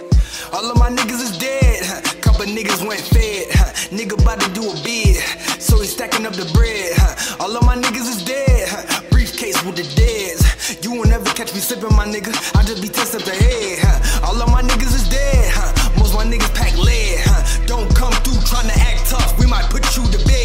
[0.54, 1.82] all of my niggas is dead.
[2.22, 3.48] Couple niggas went fed.
[3.90, 5.18] Nigga about to do a bid,
[5.60, 6.94] so he stacking up the bread.
[7.40, 8.70] All of my niggas is dead.
[9.10, 10.86] Briefcase with the deads.
[10.86, 12.30] You won't ever catch me slipping, my nigga.
[12.56, 14.24] I just be testing the head.
[14.24, 15.98] All of my niggas is dead.
[15.98, 17.26] Most my niggas pack lead.
[17.66, 19.40] Don't come through trying to act tough.
[19.40, 20.37] We might put you to bed.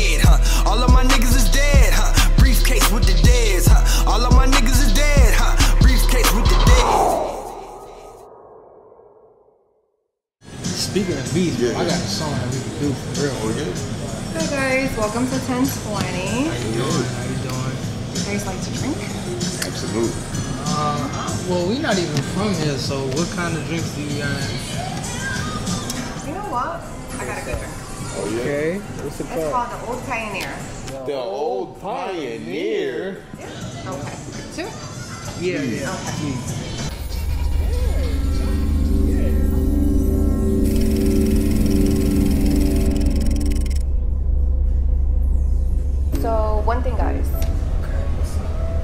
[10.92, 13.32] Speaking of beats, bro, I got a song that we can do for real.
[13.32, 15.72] Oh, Hi guys, welcome to 1020.
[15.88, 17.08] How you doing?
[17.16, 17.76] How you doing?
[18.12, 19.00] You guys like to drink?
[19.64, 20.12] Absolutely.
[20.68, 21.00] Uh,
[21.48, 24.36] well, we're not even from here, so what kind of drinks do you got?
[26.28, 26.84] You know what?
[27.16, 27.72] I got a good drink.
[28.44, 28.76] Okay.
[29.00, 29.48] What's it It's called?
[29.48, 30.52] called the Old Pioneer.
[31.08, 33.24] The old pioneer.
[33.40, 33.48] Yeah.
[33.96, 34.16] Okay.
[34.52, 34.68] Two?
[35.40, 35.88] Yeah, yeah.
[35.88, 36.36] Okay.
[36.36, 36.81] So,
[46.64, 47.28] one thing, guys.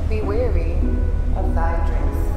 [0.08, 0.72] Be wary
[1.36, 2.27] of side drinks.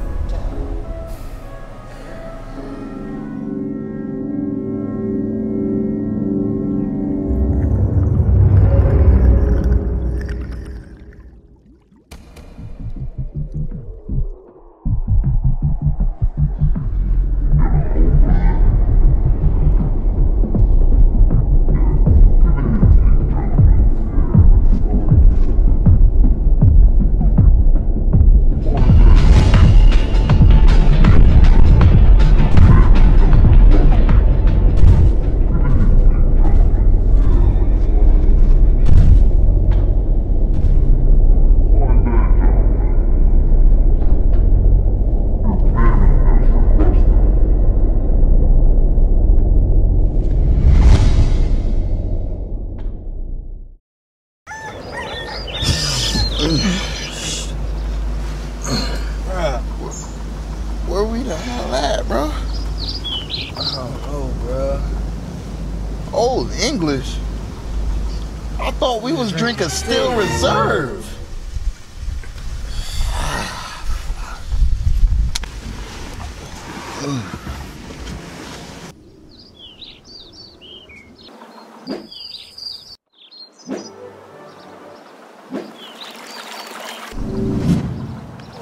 [69.62, 71.04] Was Steel Reserve.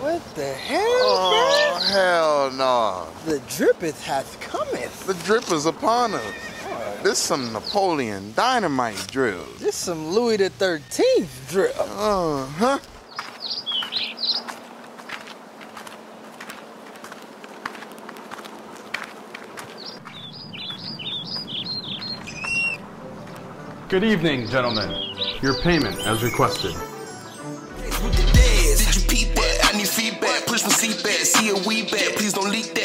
[0.03, 3.09] What the hell, Oh, hell no.
[3.25, 5.07] The drippeth hath cometh.
[5.07, 6.60] The drip is upon us.
[7.03, 9.47] This some Napoleon dynamite drill.
[9.59, 11.75] This some Louis the Thirteenth drip.
[11.79, 12.79] Uh huh.
[23.89, 25.17] Good evening, gentlemen.
[25.41, 26.75] Your payment as requested.
[27.81, 29.71] Did you peep that?
[29.73, 30.47] I need feedback.
[30.47, 31.17] Push my seat back.
[31.25, 32.15] See a weed back.
[32.17, 32.80] Please don't leak that.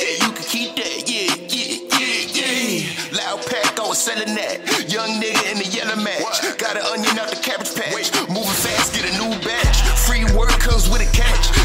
[4.06, 4.62] Selling that.
[4.86, 6.38] Young nigga in the yellow match.
[6.60, 8.14] Got an onion out the cabbage patch.
[8.30, 9.82] Moving fast, get a new batch.
[10.06, 11.64] Free work comes with a catch.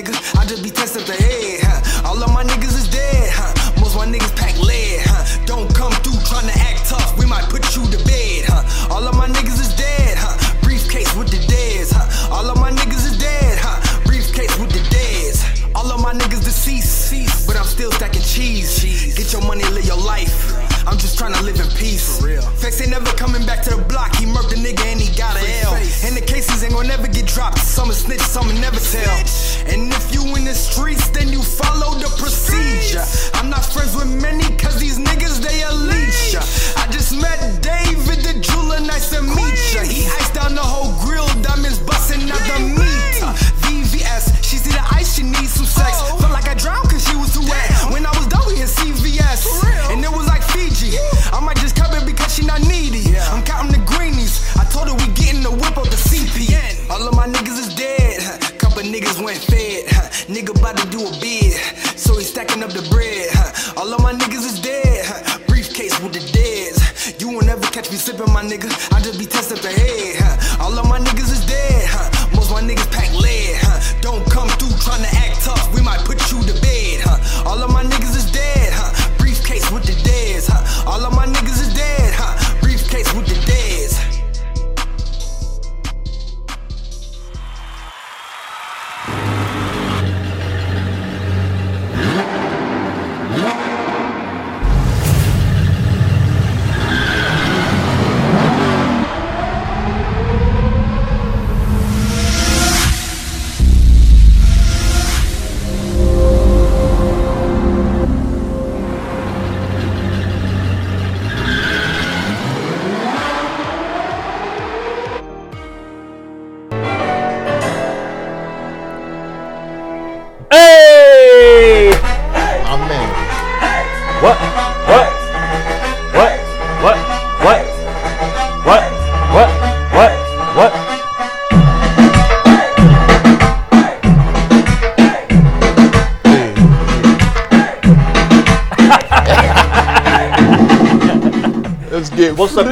[0.00, 0.39] Nigga.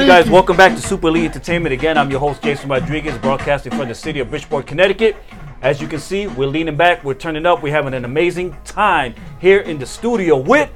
[0.09, 0.31] Guys?
[0.31, 1.71] Welcome back to Super Elite Entertainment.
[1.71, 5.17] Again, I'm your host, Jason Rodriguez, broadcasting from the city of Bridgeport, Connecticut.
[5.61, 9.15] As you can see, we're leaning back, we're turning up, we're having an amazing time
[9.39, 10.71] here in the studio with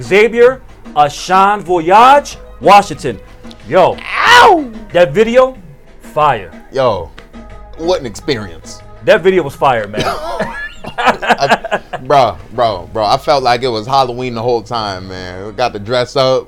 [0.00, 0.62] Xavier
[0.94, 3.18] Ashawn Voyage, Washington.
[3.66, 4.72] Yo, ow!
[4.92, 5.60] That video,
[5.98, 6.52] fire.
[6.70, 7.10] Yo,
[7.76, 8.82] what an experience.
[9.02, 10.02] That video was fire, man.
[12.06, 13.04] bro, bro, bro.
[13.04, 15.44] I felt like it was Halloween the whole time, man.
[15.44, 16.46] We got to dress up,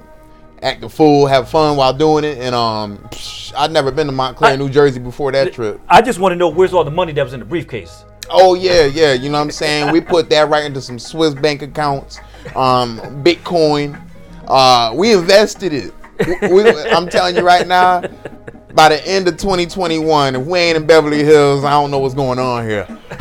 [0.62, 3.08] act a fool, have fun while doing it, and um,
[3.56, 5.80] I'd never been to Montclair, New Jersey before that trip.
[5.88, 8.04] I just want to know where's all the money that was in the briefcase.
[8.30, 9.12] Oh yeah, yeah.
[9.12, 9.92] You know what I'm saying?
[9.92, 12.18] We put that right into some Swiss bank accounts,
[12.54, 14.00] um, Bitcoin.
[14.46, 15.92] Uh, we invested it.
[16.42, 18.02] We, we- I'm telling you right now.
[18.74, 22.14] By the end of 2021, if we ain't in Beverly Hills, I don't know what's
[22.14, 22.86] going on here.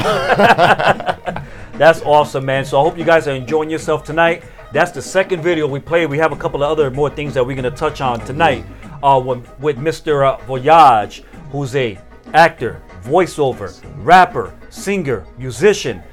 [1.77, 2.63] That's awesome, man.
[2.63, 4.43] So I hope you guys are enjoying yourself tonight.
[4.71, 6.09] That's the second video we played.
[6.09, 8.65] We have a couple of other more things that we're gonna touch on tonight.
[9.03, 10.27] Uh, with, with Mr.
[10.27, 11.97] Uh, Voyage, who's a
[12.33, 16.03] actor, voiceover, rapper, singer, musician,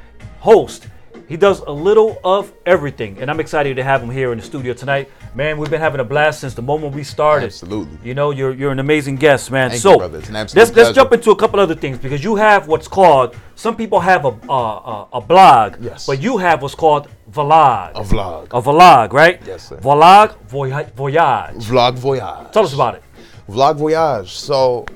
[0.40, 0.88] host.
[1.28, 4.44] He does a little of everything, and I'm excited to have him here in the
[4.44, 5.10] studio tonight.
[5.38, 7.46] Man, we've been having a blast since the moment we started.
[7.46, 7.96] Absolutely.
[8.02, 9.70] You know, you're you're an amazing guest, man.
[9.70, 10.18] Thank so you, brother.
[10.18, 12.88] It's an absolute let's let's jump into a couple other things because you have what's
[12.88, 16.08] called some people have a a, a, a blog, Yes.
[16.08, 17.92] but you have what's called vlog.
[17.94, 18.46] A vlog.
[18.46, 19.40] A vlog, right?
[19.46, 19.76] Yes, sir.
[19.76, 20.88] Vlog voyage.
[20.96, 22.52] Vlog voyage.
[22.52, 23.04] Tell us about it.
[23.48, 24.32] Vlog voyage.
[24.32, 24.86] So,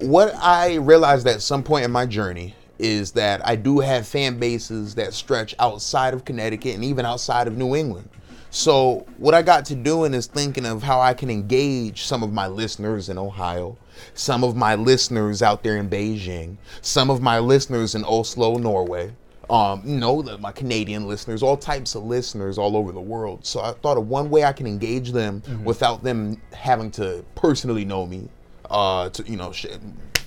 [0.00, 4.38] what I realized at some point in my journey is that I do have fan
[4.38, 8.10] bases that stretch outside of Connecticut and even outside of New England.
[8.50, 12.32] So, what I got to doing is thinking of how I can engage some of
[12.32, 13.76] my listeners in Ohio,
[14.14, 19.12] some of my listeners out there in Beijing, some of my listeners in Oslo, Norway.
[19.48, 23.46] Um, you know, my Canadian listeners, all types of listeners all over the world.
[23.46, 27.84] So I thought of one way I can engage them without them having to personally
[27.84, 28.28] know me,
[28.70, 29.66] uh, to you know, sh-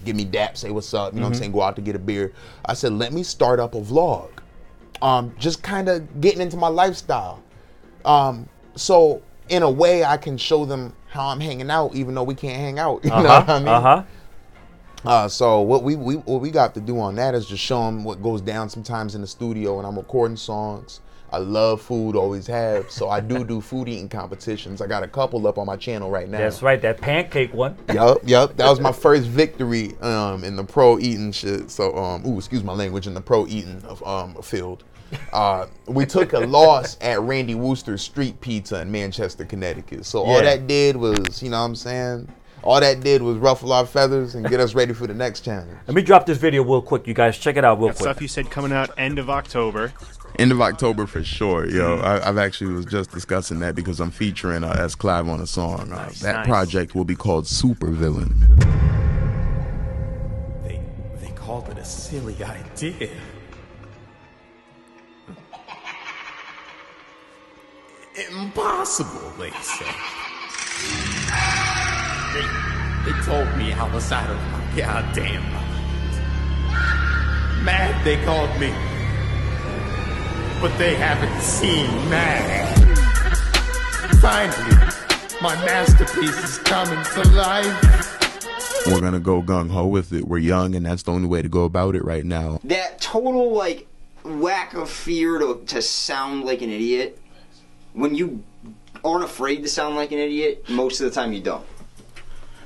[0.06, 1.36] give me dap, say what's up, you know what Mhm.
[1.36, 2.32] I'm saying, go out to get a beer.
[2.66, 4.30] I said, let me start up a vlog.
[5.02, 7.42] Um, just kind of getting into my lifestyle.
[8.06, 12.24] Um, so in a way, I can show them how I'm hanging out, even though
[12.24, 13.04] we can't hang out.
[13.06, 13.68] You know Uh-huh, what I mean?
[13.68, 14.04] uh-huh.
[15.06, 17.86] Uh, so what we, we what we got to do on that is just show
[17.86, 21.00] them what goes down sometimes in the studio when I'm recording songs.
[21.32, 22.90] I love food, always have.
[22.92, 24.82] So I do do food eating competitions.
[24.82, 26.40] I got a couple up on my channel right now.
[26.40, 27.78] That's right, that pancake one.
[27.94, 28.58] Yup, yup.
[28.58, 31.70] That was my first victory um, in the pro eating shit.
[31.70, 34.84] So, um, ooh, excuse my language, in the pro eating of, um, field.
[35.34, 40.06] Uh, we took a loss at Randy's Wooster Street Pizza in Manchester, Connecticut.
[40.06, 40.42] So all Yeah.
[40.56, 42.28] that did was, you know what I'm saying?
[42.62, 45.72] All that did was ruffle our feathers and get us ready for the next challenge.
[45.88, 47.38] Let me drop this video real quick, you guys.
[47.38, 48.04] Check it out real That quick.
[48.10, 49.94] stuff you said coming out end of October.
[50.38, 51.98] End of October for sure, yo.
[52.00, 54.94] I, I've actually was just discussing that because I'm featuring uh, S.
[54.94, 55.92] Clive on a song.
[55.92, 56.46] Uh, that nice.
[56.48, 58.36] project will be called Super Villain.
[60.64, 60.82] They
[61.22, 63.10] they called it a silly idea.
[68.28, 69.88] Impossible, they said.
[72.34, 72.46] They,
[73.06, 75.66] they told me I was out of my goddamn mind.
[77.64, 78.74] Mad, they called me.
[80.62, 82.68] But they haven't seen mad.
[84.20, 84.76] Finally,
[85.42, 88.86] my masterpiece is coming to life.
[88.88, 90.28] We're gonna go gung ho with it.
[90.28, 92.60] We're young, and that's the only way to go about it right now.
[92.66, 93.88] that total like
[94.26, 97.18] lack of fear to, to sound like an idiot
[97.94, 98.44] when you
[99.04, 101.66] aren't afraid to sound like an idiot most of the time you don't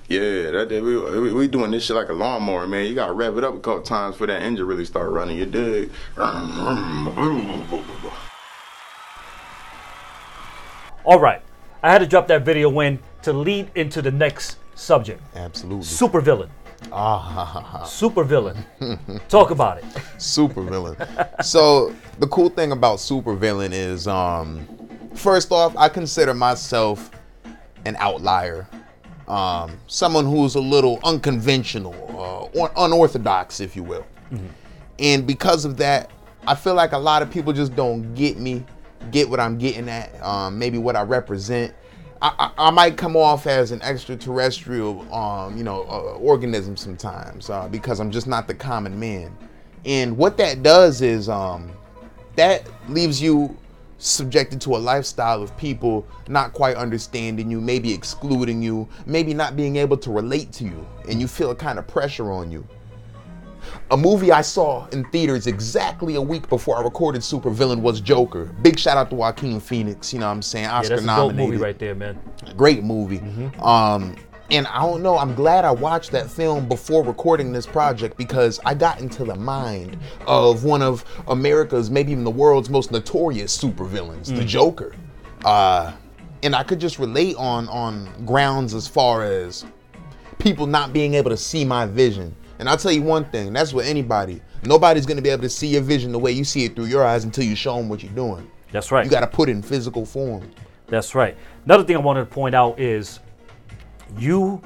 [0.08, 2.86] Yeah, that, that we, we, we doing this shit like a lawnmower, man.
[2.86, 5.38] You gotta rev it up a couple times for that engine really start running.
[5.38, 5.92] You dig?
[11.06, 11.42] All right,
[11.82, 15.22] I had to drop that video in to lead into the next subject.
[15.36, 15.84] Absolutely.
[15.84, 16.50] Super villain.
[16.92, 18.58] Ah, Super villain.
[19.30, 19.86] Talk about it.
[20.18, 20.98] Super villain.
[21.42, 24.68] so the cool thing about super villain is, um,
[25.16, 27.12] first off, I consider myself
[27.86, 28.68] an outlier,
[29.28, 34.06] um, someone who's a little unconventional, uh, or unorthodox, if you will.
[35.00, 36.12] And because of that,
[36.48, 38.66] I feel like a lot of people just don't get me,
[39.12, 41.74] get what I'm getting at, um, maybe what I represent.
[42.22, 47.50] I, I, I might come off as an extraterrestrial, um, you know, uh, organism sometimes
[47.50, 49.36] uh, because I'm just not the common man.
[49.86, 51.72] And what that does is um,
[52.36, 53.58] that leaves you
[54.04, 59.56] subjected to a lifestyle of people not quite understanding you, maybe excluding you, maybe not
[59.56, 62.68] being able to relate to you, and you feel a kind of pressure on you.
[63.92, 68.46] A movie I saw in theaters exactly a week before I recorded Supervillain was Joker.
[68.62, 70.66] Big shout out to Joaquin Phoenix, you know what I'm saying?
[70.66, 71.50] Oscar Yeah, that's a nominated.
[71.52, 72.20] movie right there, man.
[72.58, 73.22] Great movie.
[73.60, 74.16] Um,
[74.54, 78.60] and I don't know, I'm glad I watched that film before recording this project because
[78.64, 79.98] I got into the mind
[80.28, 84.48] of one of America's, maybe even the world's most notorious supervillains, the Mm.
[84.48, 84.96] Joker.
[85.44, 85.92] Uh,
[86.44, 89.66] and I could just relate on on grounds as far as
[90.38, 92.36] people not being able to see my vision.
[92.60, 94.40] And I'll tell you one thing, that's with anybody.
[94.64, 97.04] Nobody's gonna be able to see your vision the way you see it through your
[97.04, 98.50] eyes until you show them what you're doing.
[98.72, 99.04] That's right.
[99.04, 100.50] You gotta put it in physical form.
[100.88, 101.36] That's right.
[101.66, 103.20] Another thing I wanted to point out is
[104.18, 104.62] you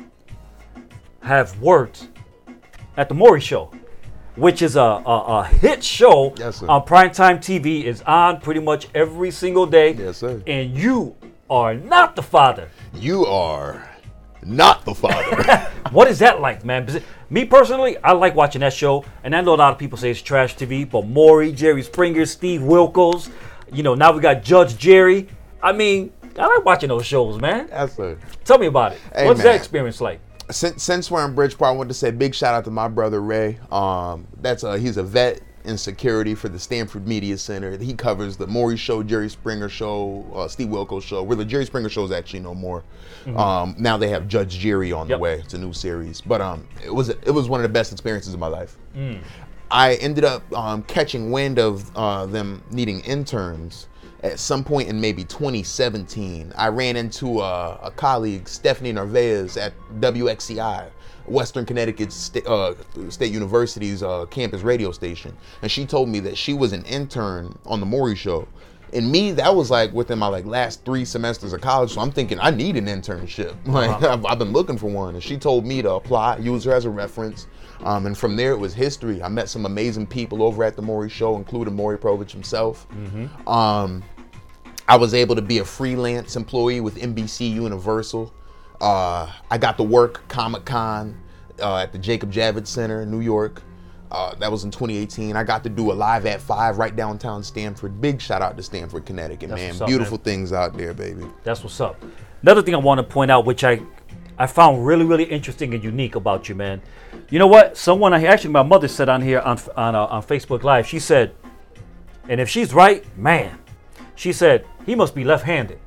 [1.22, 2.08] have worked
[2.96, 3.72] at the Maury Show,
[4.36, 7.84] which is a, a, a hit show Yes, on primetime TV.
[7.84, 9.94] is on pretty much every single day.
[9.94, 10.42] Yes, sir.
[10.48, 11.16] And you
[11.50, 12.70] are not the father.
[12.94, 13.90] You are
[14.44, 15.68] not the father.
[15.92, 17.02] what is that like, man?
[17.30, 20.12] Me personally, I like watching that show, and I know a lot of people say
[20.12, 23.30] it's trash TV, but Maury, Jerry Springer, Steve Wilkos,
[23.72, 25.28] you know, now we got Judge Jerry.
[25.62, 27.68] I mean, I like watching those shows, man.
[27.68, 29.00] That's a Tell me about it.
[29.14, 29.46] Hey, What's man.
[29.48, 30.20] that experience like?
[30.52, 33.22] since since we're in Bridgeport, I want to say big shout out to my brother
[33.22, 33.60] Ray.
[33.72, 37.78] Um, that's a he's a vet in security for the Stamford Media Center.
[37.78, 41.22] He covers the Maury Show, Jerry Springer Show, uh, Steve Wilkos Show.
[41.24, 42.84] Where the Jerry Springer Show is actually no more.
[43.26, 43.38] Mhm.
[43.38, 45.18] Um, now they have Judge Jerry on Yep.
[45.18, 45.34] the way.
[45.44, 48.34] It's a new series, but um, it was it was one of the best experiences
[48.34, 48.78] of my life.
[48.96, 49.20] Mm.
[49.70, 53.88] I ended up um, catching wind of uh, them needing interns
[54.24, 56.54] at some point in maybe 2017.
[56.58, 60.90] I ran into a, a colleague, Stephanie Narvaez, at WXCI,
[61.28, 62.14] Western Connecticut
[62.48, 62.74] uh,
[63.10, 67.58] State University's uh, campus radio station, and she told me that she was an intern
[67.66, 68.48] on the Maury Show.
[68.94, 71.92] And me, that was like within my like last three semesters of college.
[71.92, 73.54] So I'm thinking I need an internship.
[73.66, 74.14] Like Uh-huh.
[74.14, 76.86] I've, I've been looking for one, and she told me to apply, use her as
[76.86, 77.48] a reference.
[77.84, 79.22] Um, and from there, it was history.
[79.22, 82.88] I met some amazing people over at the Maury Show, including Maury Povich himself.
[82.90, 83.48] Mm-hmm.
[83.48, 84.04] Um,
[84.88, 88.34] I was able to be a freelance employee with NBC Universal.
[88.80, 91.20] Uh, I got to work Comic Con
[91.62, 93.62] uh, at the Jacob Javits Center in New York.
[94.10, 95.36] Uh, that was in 2018.
[95.36, 98.00] I got to do a live at five right downtown Stamford.
[98.00, 99.82] Big shout out to Stamford, Connecticut, That's man.
[99.82, 100.24] up, Beautiful man.
[100.24, 101.26] things out there, baby.
[101.44, 102.02] That's what's up.
[102.42, 103.82] Another thing I want to point out, which I
[104.38, 106.82] I found really really interesting and unique about you, man.
[107.30, 107.78] You know what?
[107.78, 110.88] Someone I actually my mother said on here on on uh, on Facebook Live.
[110.88, 111.34] She said,
[112.30, 113.58] and if she's right, man,
[114.16, 115.80] she said he must be left-handed.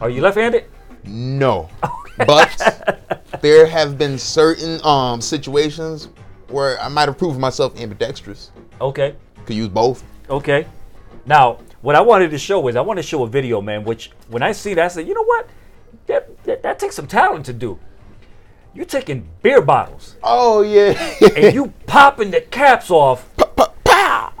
[0.00, 0.64] Are you left-handed?
[1.04, 1.68] No.
[2.26, 6.08] But there have been certain um, situations
[6.48, 8.52] where I might have proven myself ambidextrous.
[8.80, 9.16] Okay.
[9.46, 10.04] Could use both.
[10.28, 10.66] Okay.
[11.24, 13.84] Now, what I wanted to show is I want to show a video, man.
[13.84, 15.48] Which when I see that, I said, you know what?
[16.06, 17.78] That, that, that takes some talent to do.
[18.74, 20.16] You're taking beer bottles.
[20.22, 20.92] Oh yeah.
[21.36, 23.28] and you popping the caps off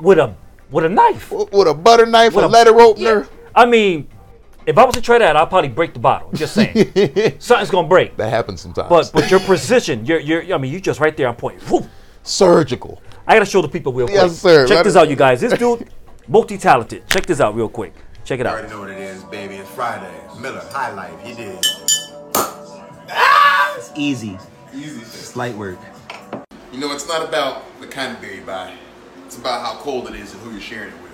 [0.00, 0.34] with a
[0.70, 1.30] with a knife.
[1.30, 3.28] With a butter knife, With a a- letter opener.
[3.54, 4.08] I mean,
[4.66, 6.30] if I was to try that, I'd probably break the bottle.
[6.32, 6.74] Just saying,
[7.38, 8.16] something's gonna break.
[8.16, 8.88] That happens sometimes.
[8.88, 11.60] But but your precision, you're you're I mean, you just right there on point.
[12.22, 13.02] Surgical.
[13.26, 14.16] I gotta show the people real quick.
[14.20, 14.66] Yes, sir.
[14.66, 15.40] Check Let this out, you guys.
[15.40, 15.90] This dude,
[16.26, 17.06] multi-talented.
[17.08, 17.92] Check this out real quick.
[18.24, 18.54] Check it out.
[18.54, 19.56] I already know what it is, baby.
[19.56, 20.14] It's Friday.
[20.40, 21.64] Miller, High Life, you did.
[22.34, 23.74] Ah!
[23.76, 24.38] It's easy.
[24.72, 25.00] Easy.
[25.00, 25.78] It's light work.
[26.72, 28.74] You know, it's not about the kind of beer you buy.
[29.26, 31.08] It's about how cold it is and who you're sharing it with.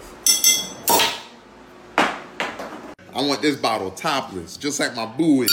[1.98, 5.52] I want this bottle topless, just like my boo is.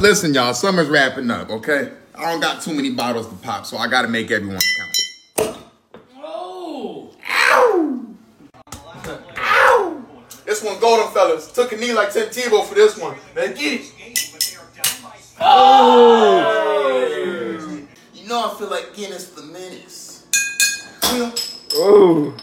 [0.00, 1.92] Listen, y'all, summer's wrapping up, okay?
[2.14, 4.58] I don't got too many bottles to pop, so I gotta make everyone
[5.38, 5.58] count.
[6.16, 7.14] Oh!
[7.30, 8.06] Ow!
[9.36, 10.04] Ow!
[10.44, 10.80] This one
[11.36, 11.52] golden, fellas.
[11.52, 13.16] Took a knee like Tim Tebow for this one.
[13.34, 13.92] Let's get it.
[15.40, 16.62] Oh!
[18.14, 20.26] You know I feel like Guinness the Menace.
[21.74, 22.34] Oh.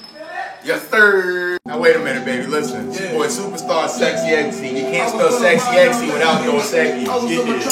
[0.63, 1.57] Yes, sir.
[1.65, 2.47] Now wait a minute, baby.
[2.47, 4.73] Listen, it's your boy Superstar Sexy Exy.
[4.77, 7.03] You can't spell Sexy Exy without Dos sexy.
[7.05, 7.67] Get this.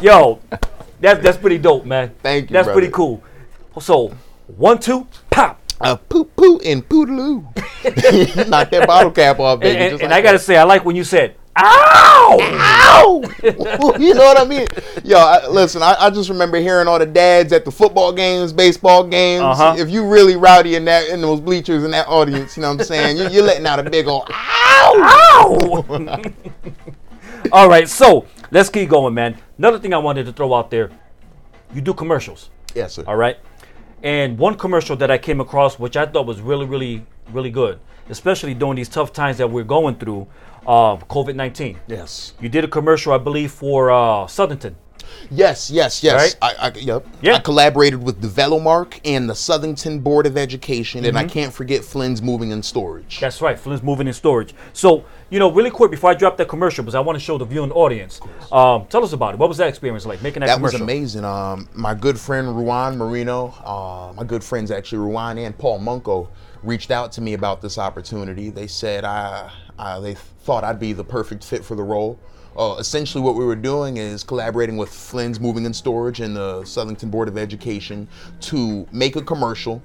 [0.00, 0.40] Yo,
[1.00, 2.12] that, that's pretty dope, man.
[2.22, 2.80] Thank you, That's brother.
[2.80, 3.22] pretty cool.
[3.80, 4.14] So,
[4.56, 5.60] one, two, pop.
[5.80, 7.42] A poo poo and poodaloo.
[8.48, 9.74] Knock that bottle cap off, baby.
[9.74, 13.22] And, and- just and I gotta say, I like when you said, "Ow, ow."
[13.98, 14.68] you know what I mean?
[15.02, 18.52] Yo, I, listen, I, I just remember hearing all the dads at the football games,
[18.52, 19.42] baseball games.
[19.42, 19.74] Uh-huh.
[19.76, 22.80] If you really rowdy in that in those bleachers in that audience, you know what
[22.80, 23.16] I'm saying?
[23.16, 26.22] You, you're letting out a big old "ow, ow.
[27.52, 29.36] All right, so let's keep going, man.
[29.58, 30.90] Another thing I wanted to throw out there:
[31.74, 32.50] you do commercials.
[32.74, 33.04] Yes, sir.
[33.06, 33.36] All right.
[34.02, 37.78] And one commercial that I came across, which I thought was really, really, really good,
[38.10, 40.26] especially during these tough times that we're going through,
[40.66, 41.78] uh, COVID nineteen.
[41.86, 42.34] Yes.
[42.40, 44.74] You did a commercial, I believe, for uh, Southington.
[45.30, 46.36] Yes, yes, yes.
[46.40, 46.54] Right?
[46.60, 47.06] I, I, yep.
[47.22, 47.34] Yeah.
[47.34, 51.30] I collaborated with the Velomark and the Southington Board of Education, and I Mhm.
[51.30, 53.18] can't forget Flynn's Moving and Storage.
[53.20, 54.54] That's right, Flynn's moving in storage.
[54.72, 57.38] So, you know, really quick before I drop that commercial, because I want to show
[57.38, 58.20] the viewing audience.
[58.50, 59.38] Um, tell us about it.
[59.38, 60.84] What was that experience like making that, That was commercial?
[60.84, 61.24] amazing.
[61.24, 66.28] Um, my good friend Ruan Marino, uh, my good friends actually Ruan and Paul Munko,
[66.62, 68.50] reached out to me about this opportunity.
[68.50, 72.18] They said I, I they thought I'd be the perfect fit for the role.
[72.56, 76.62] Uh, essentially, what we were doing is collaborating with Flynn's Moving and Storage and the
[76.62, 78.06] Southington Board of Education
[78.40, 79.82] to make a commercial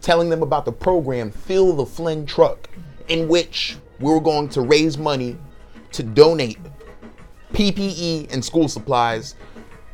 [0.00, 2.68] telling them about the program Fill the Flynn Truck,
[3.08, 5.36] in which we were going to raise money
[5.92, 6.58] to donate
[7.52, 9.34] PPE and school supplies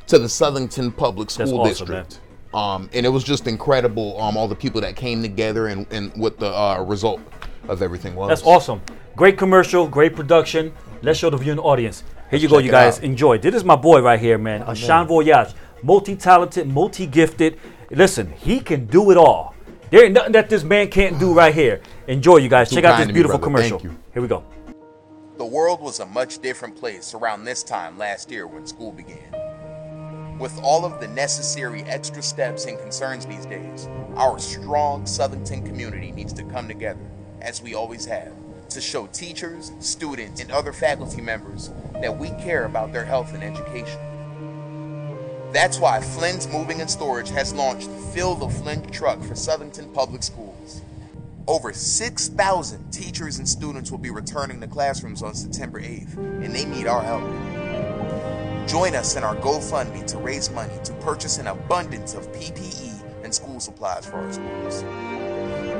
[0.06, 2.20] to the Southington Public That's School awesome, District.
[2.54, 6.12] Um, and it was just incredible, um, all the people that came together and, and
[6.16, 7.20] what the uh, result
[7.68, 8.28] of everything was.
[8.28, 8.80] That's awesome.
[9.16, 10.72] Great commercial, great production.
[11.02, 12.02] Let's show the viewing audience.
[12.30, 12.98] Here you go, you guys.
[12.98, 13.04] out.
[13.04, 13.38] Enjoy.
[13.38, 14.62] This is my boy right here, man.
[14.62, 15.54] Oh, Ashawn Voyage.
[15.82, 17.58] Multi talented, multi gifted.
[17.90, 19.54] Listen, he can do it all.
[19.90, 21.80] There ain't nothing that this man can't do right here.
[22.08, 22.70] Enjoy, you guys.
[22.70, 23.78] Too Check out this to me, beautiful commercial.
[23.78, 23.98] Thank you.
[24.12, 24.42] Here we go.
[25.36, 30.38] The world was a much different place around this time last year when school began.
[30.38, 36.10] With all of the necessary extra steps and concerns these days, our strong Southington community
[36.10, 37.06] needs to come together,
[37.42, 38.32] as we always have,
[38.70, 43.42] to show teachers, students, and other faculty members that we care about their health and
[43.42, 43.98] education.
[45.52, 50.22] That's why Flynn's Moving and Storage has launched Fill the Flynn Truck for Southington Public
[50.22, 50.82] Schools.
[51.46, 56.64] Over 6,000 teachers and students will be returning to classrooms on September 8th, and they
[56.64, 57.22] need our help.
[58.68, 63.32] Join us in our GoFundMe to raise money to purchase an abundance of PPE and
[63.32, 64.82] school supplies for our schools.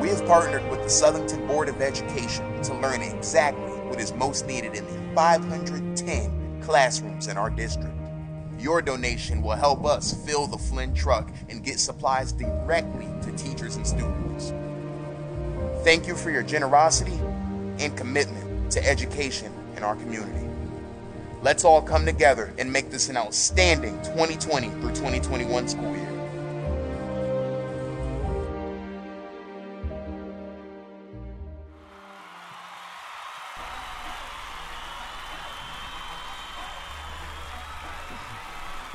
[0.01, 4.47] We have partnered with the Southington Board of Education to learn exactly what is most
[4.47, 7.97] needed in the 510 classrooms in our district.
[8.59, 13.76] Your donation will help us fill the Flynn truck and get supplies directly to teachers
[13.76, 14.53] and students.
[15.82, 17.18] Thank you for your generosity
[17.78, 20.47] and commitment to education in our community.
[21.42, 26.05] Let's all come together and make this an outstanding 2020 through 2021 school year.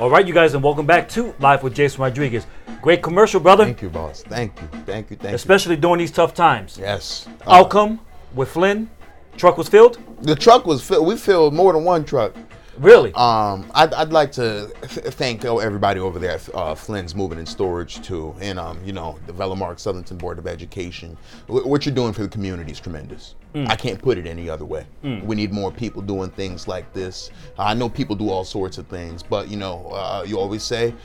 [0.02, 2.48] All right, you guys, and welcome back to Live with Jason Rodriguez.
[2.82, 3.66] Great commercial, brother.
[3.66, 4.24] Thank you, boss.
[4.24, 4.68] Thank you.
[4.84, 5.16] Thank you.
[5.16, 5.36] Thank you.
[5.36, 6.76] Especially during these tough times.
[6.82, 7.28] Yes.
[7.46, 8.00] Outcome
[8.34, 8.90] with Flynn.
[9.38, 10.00] Truck was filled.
[10.24, 11.06] The truck was filled.
[11.06, 12.34] We filled more than one truck.
[12.82, 13.14] Really?
[13.14, 17.38] Um, I'd, I'd like to th- thank uh, everybody over there at uh, Flynn's Moving
[17.38, 21.16] and Storage too, and um, you know the Velamark Southington Board of Education.
[21.46, 23.36] Wh- what you're doing for the community is tremendous.
[23.54, 23.70] Mm.
[23.70, 24.88] I can't put it any other way.
[25.04, 25.24] Mm.
[25.26, 27.30] We need more people doing things like this.
[27.60, 30.96] I know people do all sorts of things, but you know, uh, you always say,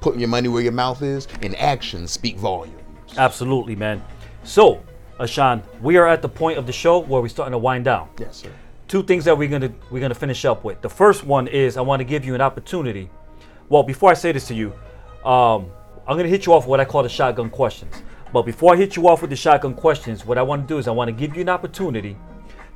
[0.00, 2.74] putting your money where your mouth is, and actions speak volume.
[3.16, 4.04] Absolutely, man.
[4.42, 4.82] So,
[5.20, 8.08] Ashawn, we are at the point of the show where we're starting to wind down.
[8.18, 8.50] Yes, sir.
[8.86, 10.80] Two things that we're gonna we're gonna finish up with.
[10.82, 13.10] The first one is I want to give you an opportunity.
[13.68, 14.72] Well, before I say this to you,
[15.24, 15.70] um,
[16.06, 18.02] I'm gonna hit you off with what I call the shotgun questions.
[18.32, 20.78] But before I hit you off with the shotgun questions, what I want to do
[20.78, 22.16] is I want to give you an opportunity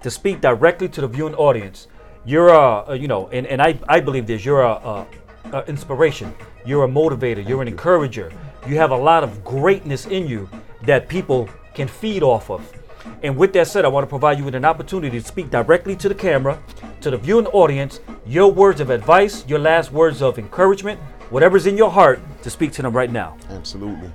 [0.02, 1.88] to speak directly to the viewing audience.
[2.24, 4.44] You're a, a you know, and, and I, I believe this.
[4.44, 5.06] You're a, a,
[5.52, 6.32] a inspiration.
[6.64, 7.46] You're a motivator.
[7.46, 8.32] You're an encourager.
[8.68, 10.48] You have a lot of greatness in you
[10.84, 12.77] that people can feed off of.
[13.22, 15.96] And with that said, I want to provide you with an opportunity to speak directly
[15.96, 16.62] to the camera,
[17.00, 21.00] to the viewing audience, your words of advice, your last words of encouragement,
[21.30, 23.36] whatever's in your heart, to speak to them right now.
[23.50, 24.10] Absolutely.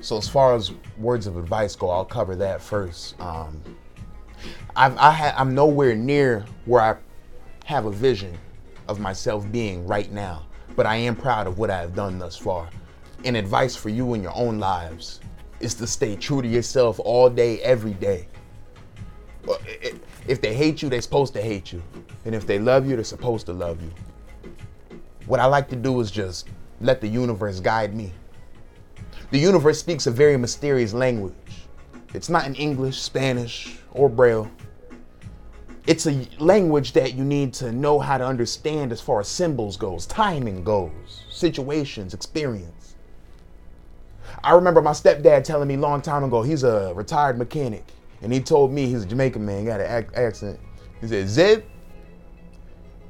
[0.00, 3.20] So as far as words of advice go, I'll cover that first.
[3.20, 3.60] Um,
[4.76, 6.96] I've, I ha- I'm nowhere near where I
[7.66, 8.36] have a vision
[8.88, 12.36] of myself being right now, but I am proud of what I have done thus
[12.36, 12.68] far.
[13.24, 15.20] And advice for you in your own lives
[15.60, 18.26] is to stay true to yourself all day, every day.
[20.26, 21.82] If they hate you, they're supposed to hate you.
[22.24, 23.90] And if they love you, they're supposed to love you.
[25.26, 26.48] What I like to do is just
[26.80, 28.12] let the universe guide me.
[29.30, 31.34] The universe speaks a very mysterious language.
[32.14, 34.50] It's not in English, Spanish, or Braille.
[35.86, 39.76] It's a language that you need to know how to understand as far as symbols
[39.76, 42.79] goes, timing goes, situations, experience.
[44.42, 47.84] I remember my stepdad telling me a long time ago, he's a retired mechanic,
[48.22, 50.58] and he told me he's a Jamaican man, got an accent.
[51.00, 51.64] He said, Zeb,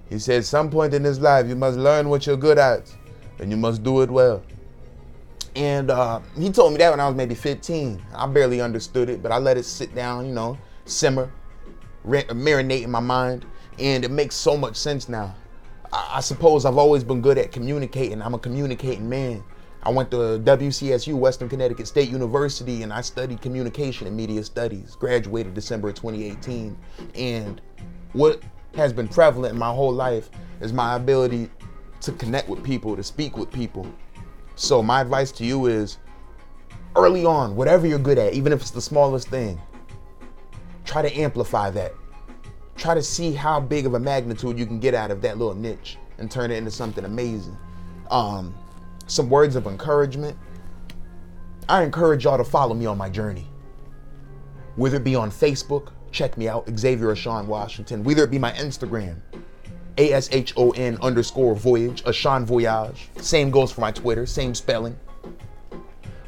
[0.09, 2.93] he said, some point in this life, you must learn what you're good at,
[3.39, 4.43] and you must do it well.
[5.55, 8.03] And uh, he told me that when I was maybe 15.
[8.14, 11.33] I barely understood it, but I let it sit down, you know, simmer,
[12.05, 13.47] re- marinate in my mind,
[13.78, 15.35] and it makes so much sense now.
[15.93, 18.20] I, I suppose I've always been good at communicating.
[18.20, 19.45] I'm a communicating man.
[19.83, 24.95] I went to WCSU, Western Connecticut State University, and I studied communication and media studies.
[24.95, 26.76] Graduated December of 2018.
[27.14, 27.61] And
[28.12, 28.43] what
[28.74, 30.28] has been prevalent in my whole life
[30.61, 31.51] is my ability
[32.03, 33.91] to connect with people, to speak with people.
[34.55, 35.97] So my advice to you is
[36.95, 39.61] early on, whatever you're good at, even if it's the smallest thing,
[40.85, 41.93] try to amplify that.
[42.76, 45.55] Try to see how big of a magnitude you can get out of that little
[45.55, 47.57] niche and turn it into something amazing.
[48.11, 48.55] Um,
[49.11, 50.37] some words of encouragement.
[51.69, 53.47] I encourage y'all to follow me on my journey.
[54.77, 58.05] Whether it be on Facebook, check me out, Xavier Ashawn Washington.
[58.05, 59.17] Whether it be my Instagram,
[59.99, 63.09] A S H O N underscore voyage, Ashawn Voyage.
[63.19, 64.99] Same goes for my Twitter, same spelling.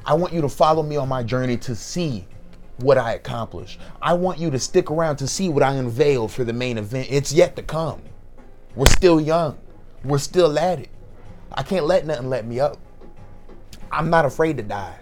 [0.04, 2.26] I want you to follow me on my journey to see
[2.78, 3.78] what I accomplish.
[4.00, 7.08] I want you to stick around to see what I unveil for the main event.
[7.10, 8.02] It's yet to come.
[8.74, 9.56] We're still young.
[10.02, 10.88] We're still at it.
[11.54, 12.78] I can't let nothing let me up.
[13.90, 14.98] I'm not afraid to die.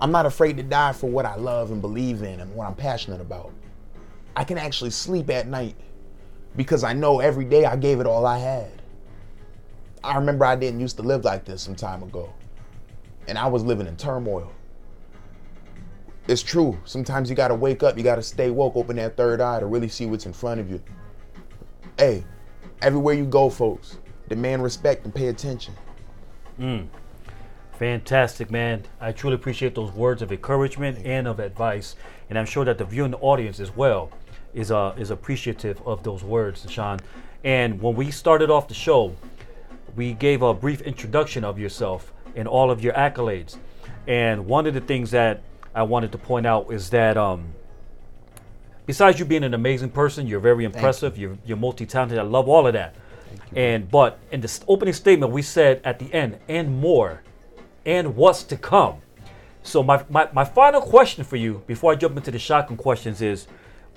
[0.00, 2.74] I'm not afraid to die for what I love and believe in and what I'm
[2.74, 3.52] passionate about.
[4.34, 5.76] I can actually sleep at night
[6.56, 8.80] because I know every day I gave it all I had.
[10.02, 12.32] I remember I didn't used to live like this some time ago.
[13.28, 14.50] And I was living in turmoil.
[16.26, 16.78] It's true.
[16.84, 19.88] Sometimes you gotta wake up, you gotta stay woke, open that third eye to really
[19.88, 20.82] see what's in front of you.
[21.98, 22.24] Hey,
[22.80, 23.98] everywhere you go, folks,
[24.30, 25.74] demand respect and pay attention.
[26.58, 26.86] Mm.
[27.72, 28.84] Fantastic, man.
[29.00, 31.96] I truly appreciate those words of encouragement and of advice.
[32.30, 34.10] And I'm sure that the viewing audience as well
[34.54, 37.00] is uh, is appreciative of those words, Sean.
[37.42, 39.16] And when we started off the show,
[39.96, 43.56] we gave a brief introduction of yourself and all of your accolades.
[44.06, 45.42] And one of the things that
[45.74, 47.54] I wanted to point out is that um,
[48.86, 51.18] besides you being an amazing person, you're very impressive.
[51.18, 51.30] You.
[51.30, 52.18] are you're multi-talented.
[52.18, 52.94] I love all of that.
[53.54, 57.22] And but in the opening statement, we said at the end, and more,
[57.86, 58.96] and what's to come.
[59.62, 63.20] So my, my, my final question for you before I jump into the shotgun questions
[63.20, 63.46] is,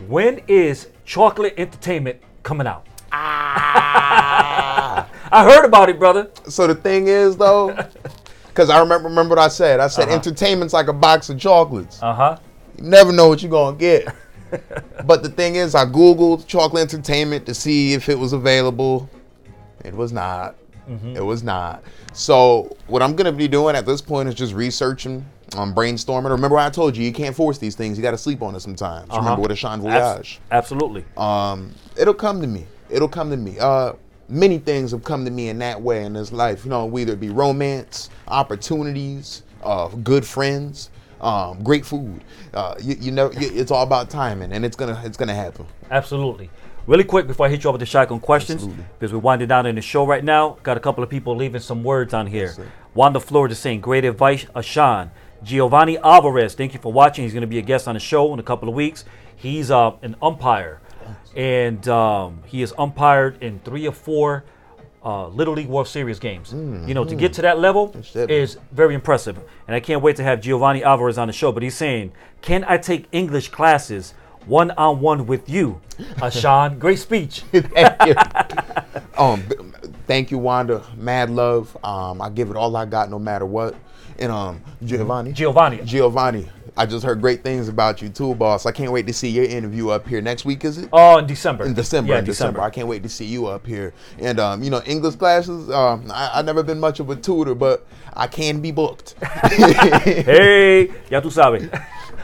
[0.07, 2.86] when is Chocolate Entertainment coming out?
[3.13, 5.07] Ah.
[5.31, 6.29] I heard about it, brother.
[6.47, 7.75] So the thing is, though,
[8.47, 9.79] because I remember remember what I said.
[9.79, 10.15] I said Uh-huh.
[10.15, 12.01] entertainment's like a box of chocolates.
[12.01, 12.38] Uh huh.
[12.77, 14.13] You never know what you're gonna get.
[15.05, 19.09] but the thing is, I googled chocolate entertainment to see if it was available.
[19.84, 20.55] It was not.
[20.89, 21.15] Mhm.
[21.15, 21.81] It was not.
[22.13, 25.25] So what I'm gonna be doing at this point is just researching,
[25.55, 26.29] um, brainstorming.
[26.29, 27.97] Remember, I told you you can't force these things.
[27.97, 29.09] You got to sleep on it sometimes.
[29.09, 29.19] Uh-huh.
[29.19, 30.41] Remember with a Sean Abs- Voyage.
[30.51, 31.05] absolutely.
[31.15, 32.65] Um, it'll come to me.
[32.89, 33.57] It'll come to me.
[33.59, 33.93] Uh,
[34.27, 36.65] many things have come to me in that way in this life.
[36.65, 40.89] You know, whether it be romance, opportunities, uh, good friends,
[41.21, 42.21] um, great food.
[42.53, 45.65] Uh, you, you know, you, it's all about timing, and it's gonna it's gonna happen.
[45.91, 46.49] Absolutely.
[46.86, 48.65] Really quick before I hit you up with the shotgun questions,
[48.99, 50.57] because we're winding down in the show right now.
[50.63, 52.53] Got a couple of people leaving some words on here.
[52.93, 55.09] Wanda Florida saying, "Great advice, Ashawn."
[55.43, 57.23] Giovanni Alvarez, thank you for watching.
[57.23, 59.03] He's going to be a guest on the show in a couple of weeks.
[59.36, 60.79] He's uh, an umpire,
[61.36, 64.43] and um, he has umpired in three or four
[65.05, 66.53] uh, Little League World Series games.
[66.88, 67.95] You know, to get to that level
[68.29, 71.51] is very impressive, and I can't wait to have Giovanni Alvarez on the show.
[71.53, 72.11] But he's saying,
[72.41, 74.13] "Can I take English classes
[74.48, 75.80] one on one with you,
[76.18, 77.41] Ashawn?" Great speech.
[77.52, 78.16] thank you.
[79.18, 79.44] um,
[80.08, 80.84] thank you, Wanda.
[80.98, 81.76] Mad love.
[81.84, 83.76] Um, I give it all I got, no matter what.
[84.20, 85.34] And um, Giovanni.
[85.34, 85.82] Giovanni.
[85.84, 86.50] Giovanni.
[86.76, 88.66] I just heard great things about you too, boss.
[88.66, 90.66] I can't wait to see your interview up here next week.
[90.66, 90.89] Is it?
[90.91, 91.66] Oh, in December.
[91.66, 92.14] In December.
[92.14, 92.54] Yeah, in December.
[92.54, 92.62] December.
[92.62, 93.94] I can't wait to see you up here.
[94.18, 95.70] And um, you know, English classes.
[95.70, 99.14] Um, I, I've never been much of a tutor, but I can be booked.
[99.22, 101.70] hey, ya tú sabes.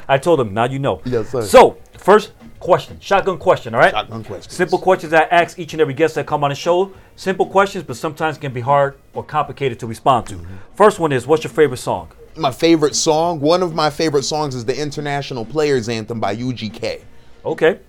[0.07, 1.01] I told him, now you know.
[1.05, 1.43] Yes, sir.
[1.43, 3.91] So, first question, shotgun question, all right?
[3.91, 4.51] Shotgun question.
[4.51, 6.91] Simple questions I ask each and every guest that come on the show.
[7.15, 10.39] Simple questions, but sometimes can be hard or complicated to respond to.
[10.75, 12.11] First one is, what's your favorite song?
[12.35, 13.39] my favorite song.
[13.39, 17.01] One of my favorite songs is the International Players Anthem by UGK.
[17.45, 17.79] Okay,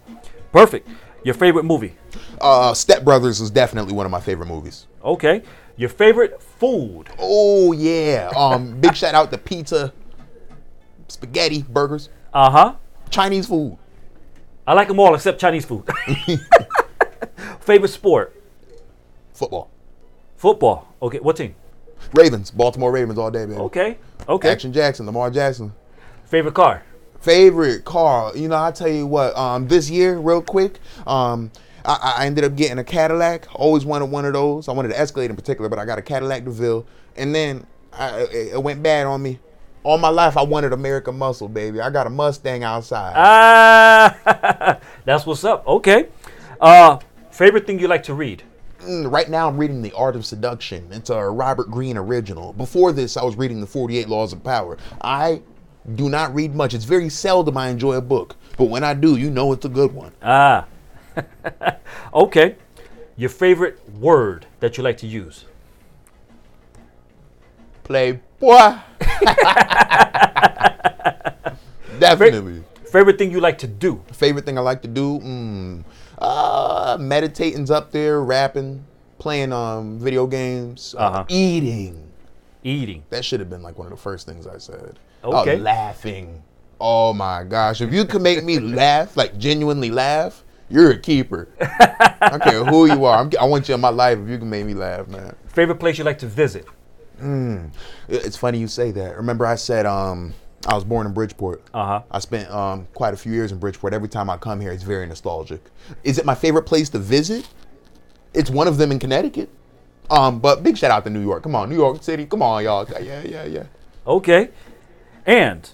[0.53, 0.89] perfect.
[1.23, 1.95] Your favorite movie?
[2.41, 4.87] Uh, Step Brothers is definitely one of my favorite movies.
[5.05, 5.43] Okay.
[5.77, 7.05] Your favorite food?
[7.19, 8.31] Oh yeah.
[8.37, 9.93] Um, big shout out to pizza,
[11.09, 12.09] spaghetti, burgers.
[12.35, 12.75] Uh huh.
[13.11, 13.79] Chinese food.
[14.67, 15.85] I like them all except Chinese food.
[17.61, 18.41] favorite sport?
[19.33, 19.71] Football.
[20.37, 20.95] Football.
[21.03, 21.55] Okay, what team?
[22.15, 23.59] Ravens, Baltimore Ravens all day, baby.
[23.59, 23.99] Okay.
[24.29, 24.51] Okay.
[24.51, 25.73] Action Jackson, Lamar Jackson.
[26.25, 26.83] Favorite car?
[27.21, 28.35] Favorite car.
[28.37, 29.37] You know, I tell you what.
[29.37, 30.79] Um, this year, real quick.
[31.07, 31.51] Um,
[31.85, 33.47] I, I ended up getting a Cadillac.
[33.55, 34.69] Always wanted one of those.
[34.69, 36.87] I wanted an Escalade in particular, but I got a Cadillac DeVille.
[37.17, 39.39] And then I, it, it went bad on me.
[39.83, 41.81] All my life, I wanted American Muscle, baby.
[41.81, 43.15] I got a Mustang outside.
[43.17, 45.67] Ah, that's what's up.
[45.67, 46.09] Okay.
[46.61, 46.99] Uh,
[47.31, 48.43] favorite thing you like to read?
[48.81, 50.87] Mm, right now, I'm reading The Art of Seduction.
[50.91, 52.53] It's a Robert Greene original.
[52.53, 54.77] Before this, I was reading The 48 Laws of Power.
[55.01, 55.41] I
[55.95, 56.75] do not read much.
[56.75, 59.71] It's very seldom I enjoy a book, but when I do, you know it's a
[59.71, 60.13] good one.
[60.23, 60.67] Ah.
[62.15, 62.57] okay.
[63.17, 65.47] Your favorite word that you like to use?
[67.85, 68.79] Playboy.
[71.99, 72.65] Definitely.
[72.91, 74.03] Favorite thing you like to do?
[74.13, 75.21] Favorite thing I like to do?
[75.21, 75.85] Mm,
[76.19, 78.85] uh, meditating's up there, rapping,
[79.19, 81.25] playing um video games, uh, Uh-huh.
[81.29, 82.09] eating.
[82.65, 83.05] Eating.
[83.11, 84.99] That should have been like one of the first things I said.
[85.25, 85.57] Okay.
[85.57, 86.43] Oh, laughing.
[86.81, 87.81] Oh my gosh.
[87.81, 91.49] If you can make me laugh, like genuinely laugh, you're a keeper.
[91.61, 93.19] I don't care who you are.
[93.21, 95.35] I'm, I want you in my life if you can make me laugh, man.
[95.49, 96.67] Favorite place you like to visit?
[97.21, 97.71] Mm.
[98.09, 99.17] It's funny you say that.
[99.17, 100.35] Remember I said um
[100.67, 101.63] I was born in Bridgeport.
[101.73, 102.03] Uh huh.
[102.11, 103.95] I spent um, quite a few years in Bridgeport.
[103.95, 105.63] Every time I come here, it's very nostalgic.
[106.05, 107.49] Is it my favorite place to visit?
[108.35, 109.49] It's one of them in Connecticut.
[110.11, 111.43] Um, but big shout out to New York.
[111.43, 112.27] Come on, New York City.
[112.27, 112.87] Come on, y'all.
[113.01, 113.65] Yeah, yeah, yeah.
[114.07, 114.51] Okay.
[115.25, 115.71] And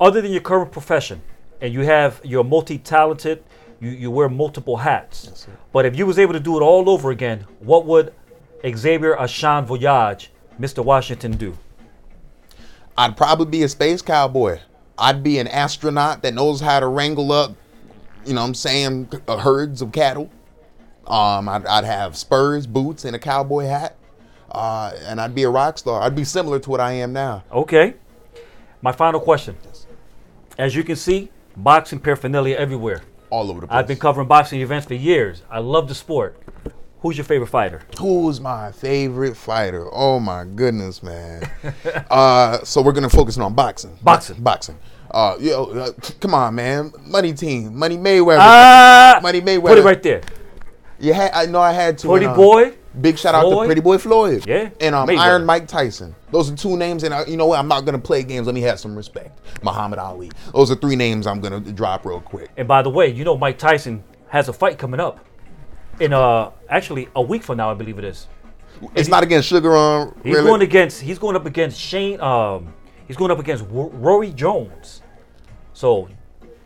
[0.00, 1.20] other than your current profession,
[1.60, 3.42] and you have you're multi-talented,
[3.80, 5.46] you, you wear multiple hats.
[5.72, 8.14] but if you was able to do it all over again, what would
[8.66, 10.30] Xavier Ashawn Voyage,
[10.60, 10.84] Mr.
[10.84, 11.56] Washington, do?
[12.96, 14.60] I'd probably be a space cowboy.
[14.98, 17.54] I'd be an astronaut that knows how to wrangle up,
[18.26, 20.30] you know what I'm saying, uh, herds of cattle.
[21.06, 23.96] Um, I'd, I'd have spurs, boots, and a cowboy hat.
[24.50, 26.02] Uh, and I'd be a rock star.
[26.02, 27.44] I'd be similar to what I am now.
[27.52, 27.94] Okay.
[28.82, 29.56] My final question.
[30.56, 33.02] As you can see, boxing paraphernalia everywhere.
[33.30, 33.78] All over the place.
[33.78, 35.42] I've been covering boxing events for years.
[35.50, 36.40] I love the sport.
[37.00, 37.82] Who's your favorite fighter?
[37.98, 39.86] Who's my favorite fighter?
[39.92, 41.48] Oh my goodness, man.
[42.10, 43.96] uh, so we're gonna focus on boxing.
[44.02, 44.42] Boxing.
[44.42, 44.78] Boxing.
[45.10, 46.92] Uh, yo, uh, come on, man.
[47.06, 48.38] Money team, Money Mayweather.
[48.40, 49.68] Ah, Money Mayweather.
[49.68, 50.22] Put it right there.
[50.98, 52.08] You had, I know I had to.
[52.08, 54.44] Pretty and, uh, Boy, Big shout out to Pretty Boy Floyd.
[54.44, 55.18] Yeah, And um, Mayweather.
[55.18, 56.16] Iron Mike Tyson.
[56.32, 57.60] Those are two names, and I, you know what?
[57.60, 58.48] I'm not gonna play games.
[58.48, 59.38] Let me have some respect.
[59.62, 60.32] Muhammad Ali.
[60.52, 62.50] Those are three names I'm gonna drop real quick.
[62.56, 65.24] And by the way, you know Mike Tyson has a fight coming up
[66.00, 68.26] in uh actually a week from now, I believe it is.
[68.94, 70.14] It's not against Sugar on.
[70.22, 70.46] He's really?
[70.46, 72.72] going against he's going up against Shane um
[73.06, 75.02] he's going up against Ro- Roy Jones.
[75.72, 76.08] So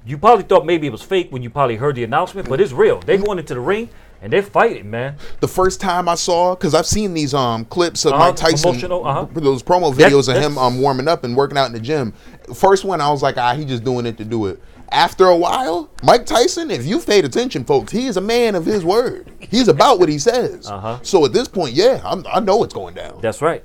[0.05, 2.73] you probably thought maybe it was fake when you probably heard the announcement, but it's
[2.73, 3.01] real.
[3.01, 3.89] They're going into the ring
[4.21, 5.17] and they're fighting, man.
[5.41, 8.93] the first time I saw, because I've seen these um clips of Uh-huh, Mike Tyson,
[8.93, 9.27] uh-huh.
[9.33, 12.13] those promo That- videos of him um warming up and working out in the gym.
[12.55, 14.61] First one, I was like, ah, he just doing it to do it.
[14.91, 18.67] After a while, Mike Tyson, if you've paid attention, folks, he is a man of
[18.67, 19.31] his word.
[19.39, 20.69] He's about what he says.
[20.69, 20.99] Uh-huh.
[21.03, 23.21] So at this point, yeah, I'm, I know it's going down.
[23.21, 23.65] That's right.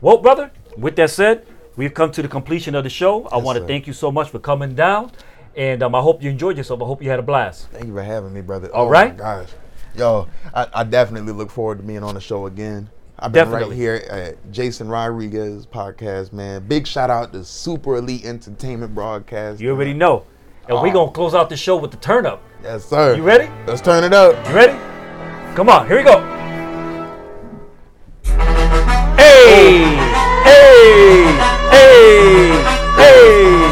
[0.00, 3.26] Well, brother, with that said, we've come to the completion of the show.
[3.26, 5.12] I want to thank you so much for coming down.
[5.56, 6.80] And um, I hope you enjoyed yourself.
[6.80, 7.68] I hope you had a blast.
[7.68, 8.72] Thank you for having me, brother.
[8.72, 9.12] All oh right.
[9.12, 9.48] My gosh.
[9.96, 12.88] Yo, I, I definitely look forward to being on the show again.
[13.22, 13.68] I've been Definitely.
[13.70, 16.66] right here at Jason Rodriguez podcast, man.
[16.66, 19.60] Big shout out to Super Elite Entertainment Broadcast.
[19.60, 20.24] You already know.
[20.68, 20.90] And we're Oh.
[20.90, 20.92] Ah.
[20.92, 22.42] going to close out the show with the turn up.
[22.62, 23.16] Yes, sir.
[23.16, 23.50] You ready?
[23.66, 24.34] Let's turn it up.
[24.48, 24.72] You ready?
[25.54, 26.18] Come on, here we go.
[29.16, 29.84] Hey!
[30.44, 31.24] Hey!
[31.70, 32.62] Hey!
[32.96, 33.69] Hey!